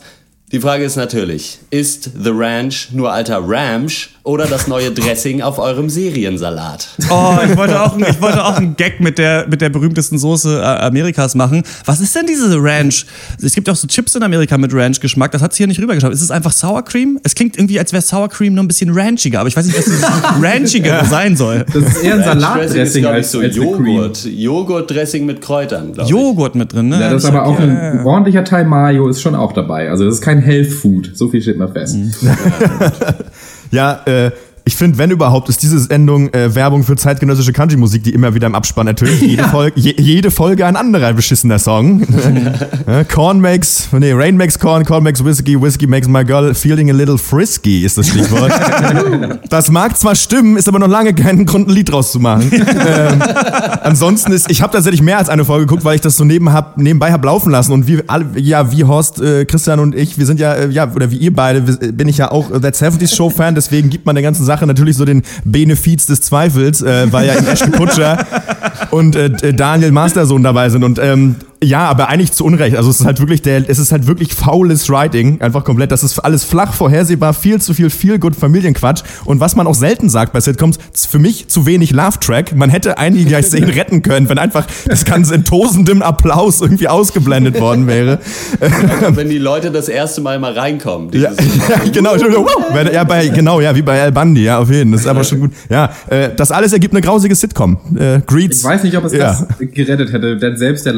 [0.53, 5.59] Die Frage ist natürlich, ist The Ranch nur alter Ranch oder das neue Dressing auf
[5.59, 6.87] eurem Seriensalat?
[7.09, 10.59] Oh, ich wollte auch, ich wollte auch einen Gag mit der, mit der berühmtesten Soße
[10.61, 11.63] äh, Amerikas machen.
[11.83, 13.05] Was ist denn diese Ranch?
[13.41, 15.33] Es gibt auch so Chips in Amerika mit Ranch-Geschmack.
[15.33, 16.13] Das hat es hier nicht rübergeschafft.
[16.13, 17.19] Ist es einfach Sour Cream?
[17.23, 19.77] Es klingt irgendwie, als wäre Sour Cream nur ein bisschen ranchiger, aber ich weiß nicht,
[19.77, 20.05] was dieses
[20.41, 21.65] Ranchige sein soll.
[21.73, 23.53] Das ist eher ein Salatdressing glaube ich, als, so als.
[23.53, 24.25] Joghurt.
[24.25, 26.09] Joghurt-Dressing mit Kräutern, glaube ich.
[26.09, 27.01] Joghurt mit drin, ne?
[27.01, 29.89] Ja, das ist aber auch ein ordentlicher Teil Mayo ist schon auch dabei.
[29.89, 31.11] Also das ist kein Health Food.
[31.15, 31.95] So viel steht mal fest.
[33.71, 34.31] Ja, äh,
[34.67, 38.47] ich finde, wenn überhaupt, ist diese Sendung äh, Werbung für zeitgenössische Country-Musik, die immer wieder
[38.47, 39.21] im Abspann ertönt.
[39.21, 42.01] Jede, Folge, je, jede Folge ein anderer beschissener Song.
[42.87, 46.89] Äh, Corn makes, nee, Rain makes Corn, Corn makes Whiskey, Whiskey makes my girl feeling
[46.89, 48.51] a little frisky, ist das Stichwort.
[49.49, 52.49] das mag zwar stimmen, ist aber noch lange kein Grund, ein Lied draus zu machen.
[52.53, 53.21] ähm,
[53.83, 56.53] ansonsten ist, ich habe tatsächlich mehr als eine Folge geguckt, weil ich das so neben
[56.53, 60.17] hab, nebenbei hab laufen lassen und wie alle, ja, wie Horst, äh, Christian und ich,
[60.17, 62.59] wir sind ja, äh, ja, oder wie ihr beide, wir- bin ich ja auch äh,
[62.61, 66.21] That 70s Show Fan, deswegen gibt man der ganzen Sache natürlich so den Benefiz des
[66.21, 68.25] Zweifels, äh, weil ja in Ashton Kutscher
[68.91, 70.83] und äh, Daniel Mastersohn dabei sind.
[70.83, 72.75] Und ähm, ja, aber eigentlich zu Unrecht.
[72.75, 75.91] Also es ist halt wirklich der, es ist halt wirklich faules Writing, einfach komplett.
[75.91, 79.01] Das ist alles flach, vorhersehbar, viel zu viel, viel gut Familienquatsch.
[79.25, 82.55] Und was man auch selten sagt bei Sitcoms, für mich zu wenig Love-Track.
[82.55, 87.59] Man hätte einige Szenen retten können, wenn einfach das Ganze in tosendem Applaus irgendwie ausgeblendet
[87.59, 88.19] worden wäre.
[89.09, 91.09] Wenn die Leute das erste Mal mal reinkommen.
[91.13, 91.31] Ja,
[91.69, 92.91] ja, genau, wow.
[92.91, 94.91] Ja, bei, genau, ja, wie bei Al Bundy, ja, auf jeden Fall.
[94.91, 95.51] Das ist aber schon gut.
[95.69, 97.77] Ja, äh, das alles ergibt eine grausige Sitcom.
[97.97, 98.59] Äh, Greets.
[98.59, 99.31] Ich weiß nicht, ob es ja.
[99.31, 100.93] das gerettet hätte, denn selbst der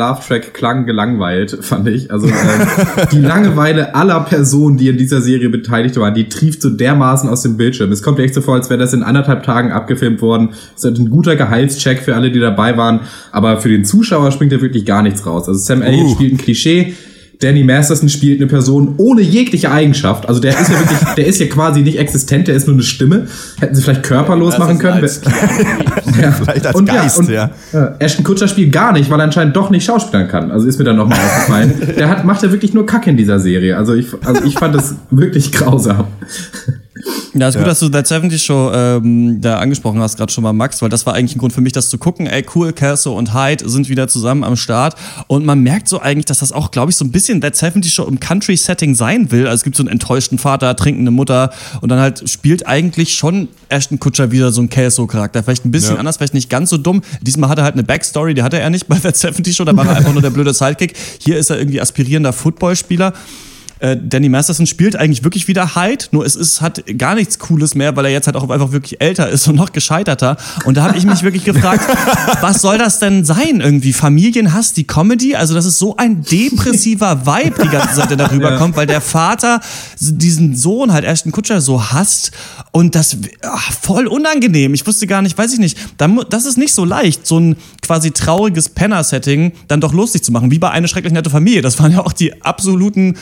[0.54, 2.12] Klang gelangweilt, fand ich.
[2.12, 2.34] Also ähm,
[3.12, 7.41] die Langeweile aller Personen, die in dieser Serie beteiligt waren, die trieft so dermaßen aus
[7.43, 7.91] dem Bildschirm.
[7.91, 10.50] Es kommt echt so vor, als wäre das in anderthalb Tagen abgefilmt worden.
[10.76, 14.52] Es ist ein guter Gehaltscheck für alle, die dabei waren, aber für den Zuschauer springt
[14.52, 15.47] da wirklich gar nichts raus.
[15.47, 16.14] Also Sam Elliott Uh.
[16.14, 16.93] spielt ein Klischee.
[17.39, 20.27] Danny Masterson spielt eine Person ohne jegliche Eigenschaft.
[20.27, 22.83] Also der ist ja wirklich, der ist ja quasi nicht existent, der ist nur eine
[22.83, 23.27] Stimme.
[23.59, 25.09] Hätten sie vielleicht körperlos machen können.
[26.19, 26.31] Ja.
[26.31, 27.51] Vielleicht als und Geist, und, ja.
[27.71, 30.51] äh, Ashton Kutscher spielt gar nicht, weil er anscheinend doch nicht schauspielern kann.
[30.51, 31.73] Also ist mir dann nochmal aufgefallen.
[31.97, 33.77] Der hat, macht ja wirklich nur Kacke in dieser Serie.
[33.77, 36.07] Also ich, also ich fand das wirklich grausam.
[37.39, 40.53] Ja, ist gut, dass du That 70 Show ähm, da angesprochen hast, gerade schon mal,
[40.53, 42.27] Max, weil das war eigentlich ein Grund für mich, das zu gucken.
[42.27, 44.95] Ey, cool, Kelso und Hyde sind wieder zusammen am Start.
[45.27, 47.93] Und man merkt so eigentlich, dass das auch, glaube ich, so ein bisschen That 70
[47.93, 49.45] Show im Country-Setting sein will.
[49.45, 53.47] Also es gibt so einen enttäuschten Vater, trinkende Mutter und dann halt spielt eigentlich schon
[53.69, 55.43] Ashton Kutscher wieder so ein Kelso-Charakter.
[55.43, 55.99] Vielleicht ein bisschen Ja.
[55.99, 57.01] anders, vielleicht nicht ganz so dumm.
[57.21, 59.75] Diesmal hat er halt eine Backstory, die hatte er nicht bei That 70 Show, da
[59.75, 60.93] war er einfach nur der blöde Sidekick.
[61.19, 63.13] Hier ist er irgendwie aspirierender Footballspieler.
[63.80, 67.75] Äh, Danny Masterson spielt eigentlich wirklich wieder Hyde, nur es ist, hat gar nichts Cooles
[67.75, 70.38] mehr, weil er jetzt halt auch einfach wirklich älter ist und noch gescheiterter.
[70.65, 71.84] Und da habe ich mich wirklich gefragt,
[72.41, 73.61] was soll das denn sein?
[73.61, 75.36] Irgendwie Familienhass, die Comedy?
[75.36, 79.01] Also das ist so ein depressiver Vibe die ganze Zeit, der darüber kommt, weil der
[79.01, 79.61] Vater
[79.99, 82.32] diesen Sohn halt Ashton Kutscher so hasst
[82.71, 84.73] und das ach, voll unangenehm.
[84.73, 85.77] Ich wusste gar nicht, weiß ich nicht.
[86.30, 90.51] Das ist nicht so leicht, so ein quasi trauriges Penner-Setting dann doch lustig zu machen,
[90.51, 91.61] wie bei eine schrecklich nette Familie.
[91.61, 93.15] Das waren ja auch die absoluten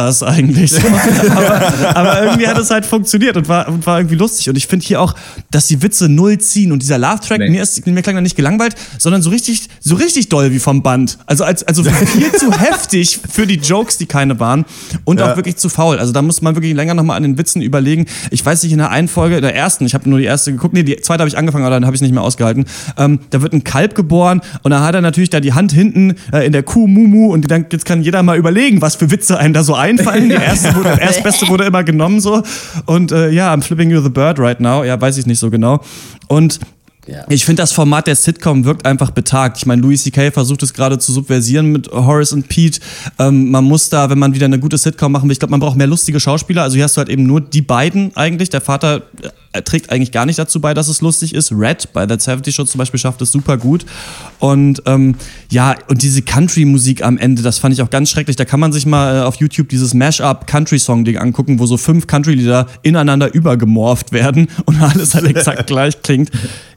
[0.00, 0.72] Flodders eigentlich.
[1.30, 4.48] aber, aber irgendwie hat es halt funktioniert und war, und war irgendwie lustig.
[4.48, 5.14] Und ich finde hier auch,
[5.50, 7.50] dass die Witze null ziehen und dieser Laugh-Track, Nee.
[7.50, 10.82] mir, ist, mir klang er nicht gelangweilt, sondern so richtig, so richtig doll wie vom
[10.82, 11.18] Band.
[11.26, 14.64] Also, als, also viel zu heftig für die Jokes, die keine waren
[15.04, 15.98] und auch wirklich zu faul.
[15.98, 18.06] Also da muss man wirklich länger nochmal an den Witzen überlegen.
[18.30, 20.52] Ich weiß nicht, in der einen Folge, in der ersten, ich habe nur die erste
[20.52, 22.64] geguckt, nee, die zweite habe ich angefangen, aber dann habe ich nicht mehr ausgehalten.
[22.96, 26.14] Ähm, da wird ein Kalb geboren und da hat er natürlich da die Hand hinten
[26.32, 29.38] äh, in der Kuh Mumu und dann jetzt kann jeder mal überlegen, was für Witze
[29.38, 30.28] einem da so einfallen.
[30.28, 32.42] Die erste wurde, erstbeste wurde immer genommen so
[32.86, 34.84] und äh, ja, I'm flipping you the bird right now.
[34.84, 35.80] Ja, weiß ich nicht so genau.
[36.28, 36.60] Und
[37.10, 37.24] Ja.
[37.28, 39.58] Ich finde, das Format der Sitcom wirkt einfach betagt.
[39.58, 40.30] Ich meine, Louis C.K.
[40.30, 42.80] versucht es gerade zu subversieren mit Horace und Pete.
[43.18, 45.60] Ähm, man muss da, wenn man wieder eine gute Sitcom machen will, ich glaube, man
[45.60, 46.62] braucht mehr lustige Schauspieler.
[46.62, 48.50] Also hier hast du halt eben nur die beiden eigentlich.
[48.50, 49.02] Der Vater
[49.52, 51.50] äh, trägt eigentlich gar nicht dazu bei, dass es lustig ist.
[51.50, 53.84] Red bei The 70 Show zum Beispiel schafft es super gut.
[54.38, 55.16] Und ähm,
[55.50, 58.36] ja, und diese Country-Musik am Ende, das fand ich auch ganz schrecklich.
[58.36, 62.06] Da kann man sich mal äh, auf YouTube dieses Mash-up Country-Song-Ding angucken, wo so fünf
[62.06, 66.30] Country-Lieder ineinander übergemorpht werden und alles halt exakt gleich klingt.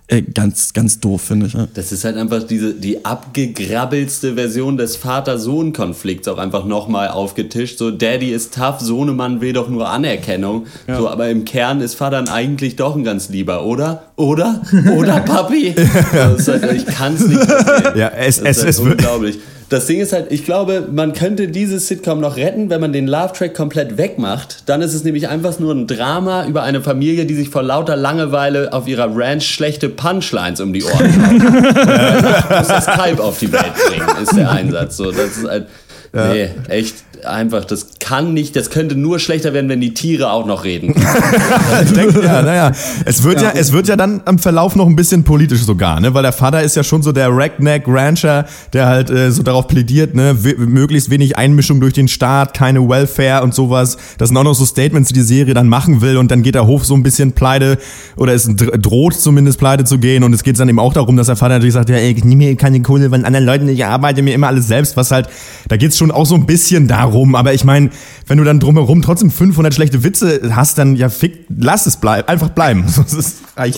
[0.07, 1.53] Äh, ganz, ganz doof, finde ich.
[1.53, 1.67] Ja.
[1.73, 7.77] Das ist halt einfach diese, die abgegrabbelste Version des Vater-Sohn-Konflikts auch einfach nochmal aufgetischt.
[7.77, 10.67] So, Daddy ist tough, Sohnemann will doch nur Anerkennung.
[10.87, 14.03] So, aber im Kern ist Vater dann eigentlich doch ein ganz lieber, oder?
[14.15, 14.61] Oder?
[14.95, 15.73] Oder, Papi?
[16.37, 17.97] Ist halt, ich kann es nicht verstehen.
[17.97, 19.39] Ja, es, Das es, ist halt es unglaublich.
[19.73, 23.07] Das Ding ist halt, ich glaube, man könnte dieses Sitcom noch retten, wenn man den
[23.07, 24.69] Love-Track komplett wegmacht.
[24.69, 27.95] Dann ist es nämlich einfach nur ein Drama über eine Familie, die sich vor lauter
[27.95, 32.49] Langeweile auf ihrer Ranch schlechte Punchlines um die Ohren haut.
[32.59, 34.97] muss das Kalb auf die Welt bringen, ist der Einsatz.
[34.97, 35.65] So, das ist halt,
[36.13, 36.95] nee, echt
[37.25, 40.93] einfach, das kann nicht, das könnte nur schlechter werden, wenn die Tiere auch noch reden.
[41.83, 42.71] Ich denke, ja, naja.
[43.05, 43.51] Es wird ja.
[43.55, 46.13] es wird ja dann am Verlauf noch ein bisschen politisch sogar, ne?
[46.13, 49.67] Weil der Vater ist ja schon so der Redneck Rancher, der halt äh, so darauf
[49.67, 53.97] plädiert, ne, we- möglichst wenig Einmischung durch den Staat, keine Welfare und sowas.
[54.17, 56.55] Das sind auch noch so Statements, die die Serie dann machen will und dann geht
[56.55, 57.77] der Hof so ein bisschen pleite
[58.17, 61.17] oder es dr- droht zumindest pleite zu gehen und es geht dann eben auch darum,
[61.17, 63.67] dass der Vater natürlich sagt, ja, ey, ich nehme mir keine Kohle von anderen Leuten,
[63.69, 65.27] ich arbeite mir immer alles selbst, was halt,
[65.69, 67.89] da geht's schon auch so ein bisschen darum, aber ich meine,
[68.27, 72.27] wenn du dann drumherum trotzdem 500 schlechte Witze hast, dann ja fick, lass es bleiben,
[72.27, 72.85] einfach bleiben.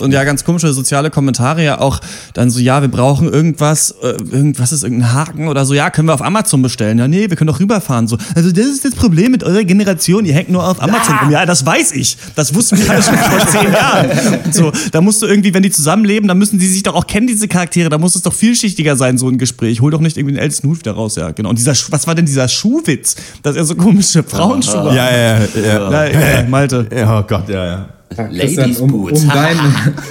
[0.00, 2.00] Und ja, ganz komische soziale Kommentare ja auch
[2.32, 6.08] dann so, ja, wir brauchen irgendwas, äh, irgendwas ist irgendein Haken oder so, ja, können
[6.08, 6.98] wir auf Amazon bestellen?
[6.98, 8.08] Ja, nee, wir können doch rüberfahren.
[8.08, 11.30] So, also das ist das Problem mit eurer Generation, ihr hängt nur auf Amazon rum.
[11.30, 12.16] Ja, das weiß ich.
[12.34, 14.10] Das wussten wir alle schon vor zehn Jahren.
[14.50, 17.26] So, da musst du irgendwie, wenn die zusammenleben, dann müssen die sich doch auch kennen,
[17.26, 19.80] diese Charaktere, da muss es doch vielschichtiger sein, so ein Gespräch.
[19.82, 21.50] Hol doch nicht irgendwie den El Snoot wieder raus, ja, genau.
[21.50, 25.90] Und dieser, was war denn dieser Schuhwitz, dass er so komische Frauenschuhe Ja, ja, ja.
[25.90, 26.04] ja.
[26.04, 26.86] ja, ja, Malte.
[26.94, 27.86] Ja, oh Gott, ja, ja.
[28.30, 29.56] Ladies um, um dein,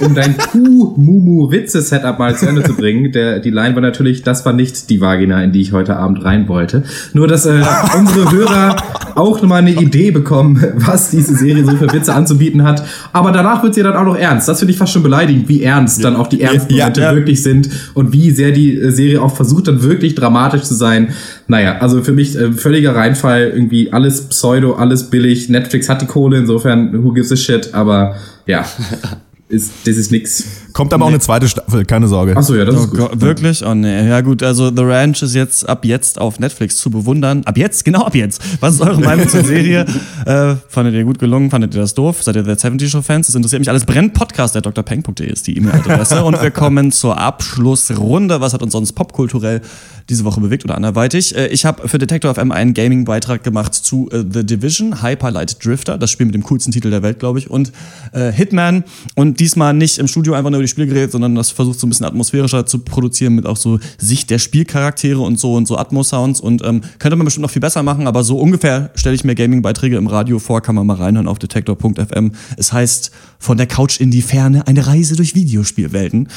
[0.00, 4.52] um dein Kuh-Mumu-Witze-Setup mal zu Ende zu bringen, der, die Line war natürlich, das war
[4.52, 6.84] nicht die Vagina, in die ich heute Abend rein wollte.
[7.14, 7.62] Nur, dass äh,
[7.98, 8.76] unsere Hörer
[9.16, 12.84] auch nochmal eine Idee bekommen, was diese Serie so für Witze anzubieten hat.
[13.12, 14.46] Aber danach wird sie dann auch noch ernst.
[14.48, 17.14] Das finde ich fast schon beleidigend, wie ernst dann auch die ernsten Ja, Momente ja.
[17.14, 21.08] wirklich sind und wie sehr die äh, Serie auch versucht, dann wirklich dramatisch zu sein.
[21.48, 25.48] Naja, also für mich äh, völliger Reinfall, irgendwie alles Pseudo, alles billig.
[25.48, 28.16] Netflix hat die Kohle, insofern who gives a shit, aber
[28.46, 28.64] ja,
[29.48, 30.65] ist, das ist nix.
[30.76, 32.36] Kommt aber auch eine zweite Staffel, keine Sorge.
[32.36, 32.98] Achso, ja, das Oh ist gut.
[32.98, 33.64] Gott, wirklich?
[33.64, 34.06] Oh nee.
[34.06, 37.40] Ja gut, also The Ranch ist jetzt ab jetzt auf Netflix zu bewundern.
[37.46, 37.82] Ab jetzt?
[37.86, 38.42] Genau ab jetzt.
[38.60, 39.86] Was ist eure Meinung zur Serie?
[40.26, 41.50] Äh, fandet ihr gut gelungen?
[41.50, 42.20] Fandet ihr das doof?
[42.20, 43.28] Seid ihr der 70 Show Fans?
[43.28, 43.84] Das interessiert mich alles.
[43.84, 46.24] Brennt Podcast der drpeng.de ist die E-Mail-Adresse.
[46.24, 48.40] Und wir kommen zur Abschlussrunde.
[48.40, 49.60] Was hat uns sonst popkulturell
[50.08, 51.36] diese Woche bewegt oder anderweitig?
[51.36, 55.96] Äh, ich habe für Detector FM einen Gaming-Beitrag gemacht zu äh, The Division, Hyperlight Drifter,
[55.96, 57.70] das Spiel mit dem coolsten Titel der Welt, glaube ich, und
[58.12, 58.82] äh, Hitman.
[59.14, 61.86] Und diesmal nicht im Studio einfach nur über die Spiele geredet, sondern das versucht so
[61.86, 65.76] ein bisschen atmosphärischer zu produzieren mit auch so Sicht der Spielcharaktere und so und so
[65.76, 66.40] Atmos-Sounds.
[66.40, 69.34] Und ähm, könnte man bestimmt noch viel besser machen, aber so ungefähr stelle ich mir
[69.34, 72.32] Gaming-Beiträge im Radio vor, kann man mal reinhören auf detektor.fm.
[72.56, 76.28] Es heißt von der Couch in die Ferne, eine Reise durch Videospielwelten.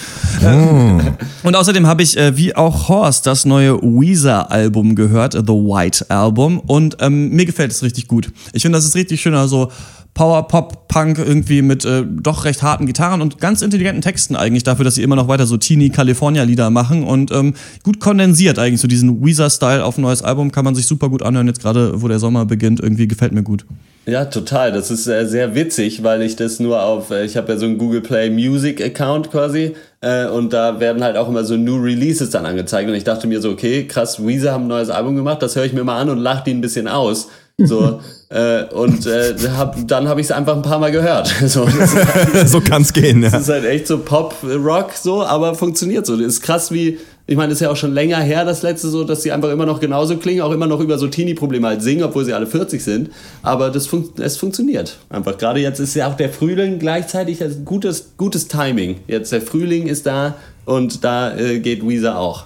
[1.43, 6.59] Und außerdem habe ich, äh, wie auch Horst, das neue Weezer-Album gehört, The White Album.
[6.59, 8.31] Und ähm, mir gefällt es richtig gut.
[8.53, 9.71] Ich finde, das ist richtig schön, also
[10.19, 14.63] Power Pop Punk irgendwie mit äh, doch recht harten Gitarren und ganz intelligenten Texten eigentlich
[14.63, 17.53] dafür, dass sie immer noch weiter so Teeny California Lieder machen und ähm,
[17.83, 21.07] gut kondensiert eigentlich so diesen Weezer Style auf ein neues Album kann man sich super
[21.07, 23.65] gut anhören jetzt gerade, wo der Sommer beginnt, irgendwie gefällt mir gut.
[24.07, 24.73] Ja, total.
[24.73, 27.65] Das ist äh, sehr witzig, weil ich das nur auf, äh, ich habe ja so
[27.65, 31.77] einen Google Play Music Account quasi äh, und da werden halt auch immer so New
[31.81, 35.15] Releases dann angezeigt und ich dachte mir so, okay, krass, Weezer haben ein neues Album
[35.15, 37.29] gemacht, das höre ich mir mal an und lache die ein bisschen aus.
[37.65, 37.99] So,
[38.29, 41.33] äh, und äh, hab, dann habe ich es einfach ein paar Mal gehört.
[41.47, 43.29] So, halt, so kann's gehen, ja.
[43.29, 46.15] das ist halt echt so Pop-Rock so, aber funktioniert so.
[46.15, 48.89] Das ist krass wie, ich meine, das ist ja auch schon länger her, das letzte
[48.89, 51.81] so, dass sie einfach immer noch genauso klingen, auch immer noch über so Teenie-Probleme halt
[51.81, 53.09] singen, obwohl sie alle 40 sind.
[53.41, 55.37] Aber das fun es funktioniert einfach.
[55.37, 58.97] Gerade jetzt ist ja auch der Frühling gleichzeitig ein gutes, gutes Timing.
[59.07, 60.35] Jetzt der Frühling ist da
[60.65, 62.45] und da äh, geht Weezer auch.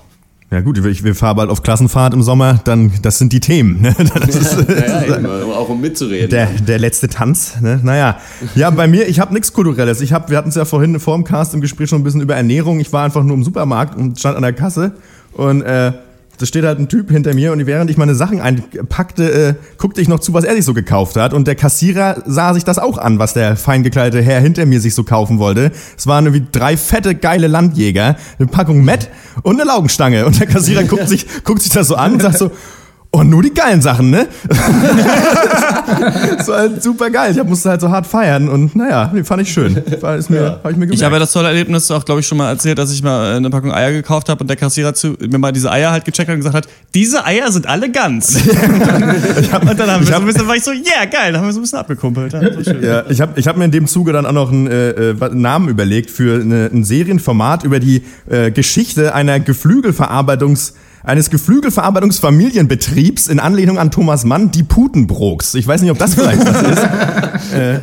[0.53, 3.81] Ja gut, ich, wir fahren bald auf Klassenfahrt im Sommer, dann das sind die Themen.
[3.81, 3.95] Ne?
[4.13, 6.29] Das ist, Ja, eben, auch um mitzureden.
[6.29, 7.59] der, der letzte Tanz.
[7.59, 7.79] Ne?
[7.81, 8.19] Naja,
[8.53, 9.99] ja, bei mir, ich habe nichts Kulturelles.
[10.01, 12.21] Ich hab, wir hatten es ja vorhin vor dem Cast im Gespräch schon ein bisschen
[12.21, 12.79] über Ernährung.
[12.79, 14.91] Ich war einfach nur im Supermarkt und stand an der Kasse
[15.31, 15.93] und äh,
[16.37, 20.01] da steht halt ein Typ hinter mir und während ich meine Sachen einpackte, äh, guckte
[20.01, 21.33] ich noch zu, was er sich so gekauft hat.
[21.33, 24.81] Und der Kassierer sah sich das auch an, was der fein gekleidete Herr hinter mir
[24.81, 25.71] sich so kaufen wollte.
[25.97, 29.09] Es waren irgendwie drei fette, geile Landjäger, eine Packung Met
[29.43, 30.25] und eine Laugenstange.
[30.25, 32.51] Und der Kassierer guckt sich, guckt sich das so an und sagt so,
[33.13, 34.27] und nur die geilen Sachen, ne?
[36.37, 37.37] das war halt super geil.
[37.37, 39.79] Ich musste halt so hart feiern und naja, die fand ich schön.
[40.01, 40.49] War, ist mir, Ja.
[40.63, 40.95] hab ich mir gemerkt.
[40.95, 43.35] Ich habe ja das tolle Erlebnis auch, glaube ich, schon mal erzählt, dass ich mal
[43.35, 46.27] eine Packung Eier gekauft habe und der Kassierer zu, mir mal diese Eier halt gecheckt
[46.27, 48.35] hat und gesagt hat, diese Eier sind alle ganz.
[48.35, 51.53] und dann haben wir so ein bisschen, war ich so, yeah, geil, dann haben wir
[51.53, 52.33] so ein bisschen abgekumpelt.
[52.33, 52.41] Ja.
[52.81, 55.29] Ja, ich habe ich hab mir in dem Zuge dann auch noch einen, äh, äh,
[55.33, 60.73] Namen überlegt für eine, ein Serienformat über die äh, Geschichte einer Geflügelverarbeitungs
[61.03, 65.53] eines Geflügelverarbeitungsfamilienbetriebs in Anlehnung an Thomas Mann, die Putenbrooks.
[65.55, 66.83] Ich weiß nicht, ob das vielleicht was ist.
[67.53, 67.79] äh,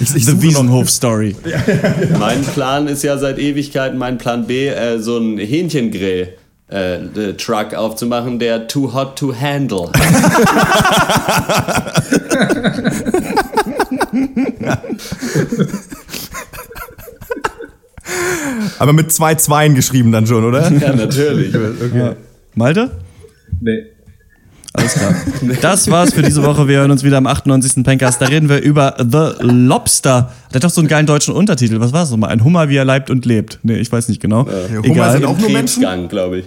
[0.00, 1.36] ich, ich The Wiesenhof-Story.
[2.18, 6.34] Mein Plan ist ja seit Ewigkeiten, mein Plan B, äh, so ein Hähnchengrill.
[6.72, 9.92] Äh, äh, Truck aufzumachen, der too hot to handle.
[18.84, 20.70] Aber mit zwei Zweien geschrieben dann schon, oder?
[20.78, 21.54] ja, natürlich.
[21.94, 22.16] Ja.
[22.54, 22.90] Malte?
[23.62, 23.84] Nee.
[24.74, 25.14] Alles klar.
[25.62, 26.68] Das war's für diese Woche.
[26.68, 27.82] Wir hören uns wieder am 98.
[27.82, 28.20] Pencast.
[28.20, 30.32] Da reden wir über The Lobster.
[30.50, 31.80] Der hat doch so einen geilen deutschen Untertitel.
[31.80, 32.28] Was war es nochmal?
[32.28, 33.58] Ein Hummer, wie er leibt und lebt.
[33.62, 34.46] Nee, ich weiß nicht genau.
[34.46, 35.12] Hummer Egal.
[35.12, 36.08] sind auch nur Menschen?
[36.10, 36.44] Glaube ich.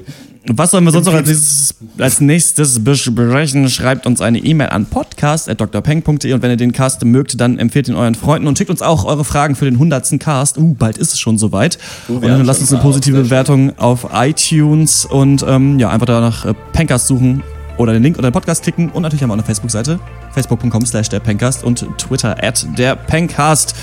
[0.49, 3.69] Was sollen wir sonst noch als nächstes, als nächstes besprechen?
[3.69, 7.95] Schreibt uns eine E-Mail an podcast.drpeng.de und wenn ihr den Cast mögt, dann empfehlt ihn
[7.95, 10.19] euren Freunden und schickt uns auch eure Fragen für den 100.
[10.19, 10.57] Cast.
[10.57, 11.77] Uh, bald ist es schon soweit.
[12.07, 16.53] und dann lasst uns eine positive Bewertung auf iTunes und ähm, ja, einfach danach äh,
[16.71, 17.43] Pencast suchen
[17.77, 19.99] oder den Link unter den Podcast klicken und natürlich haben wir auch eine Facebook-Seite,
[20.33, 23.75] facebook.com slash der Pencast und Twitter at der Pencast.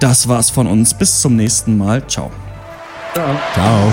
[0.00, 0.92] Das war's von uns.
[0.92, 2.06] Bis zum nächsten Mal.
[2.06, 2.30] Ciao.
[3.54, 3.92] Ciao.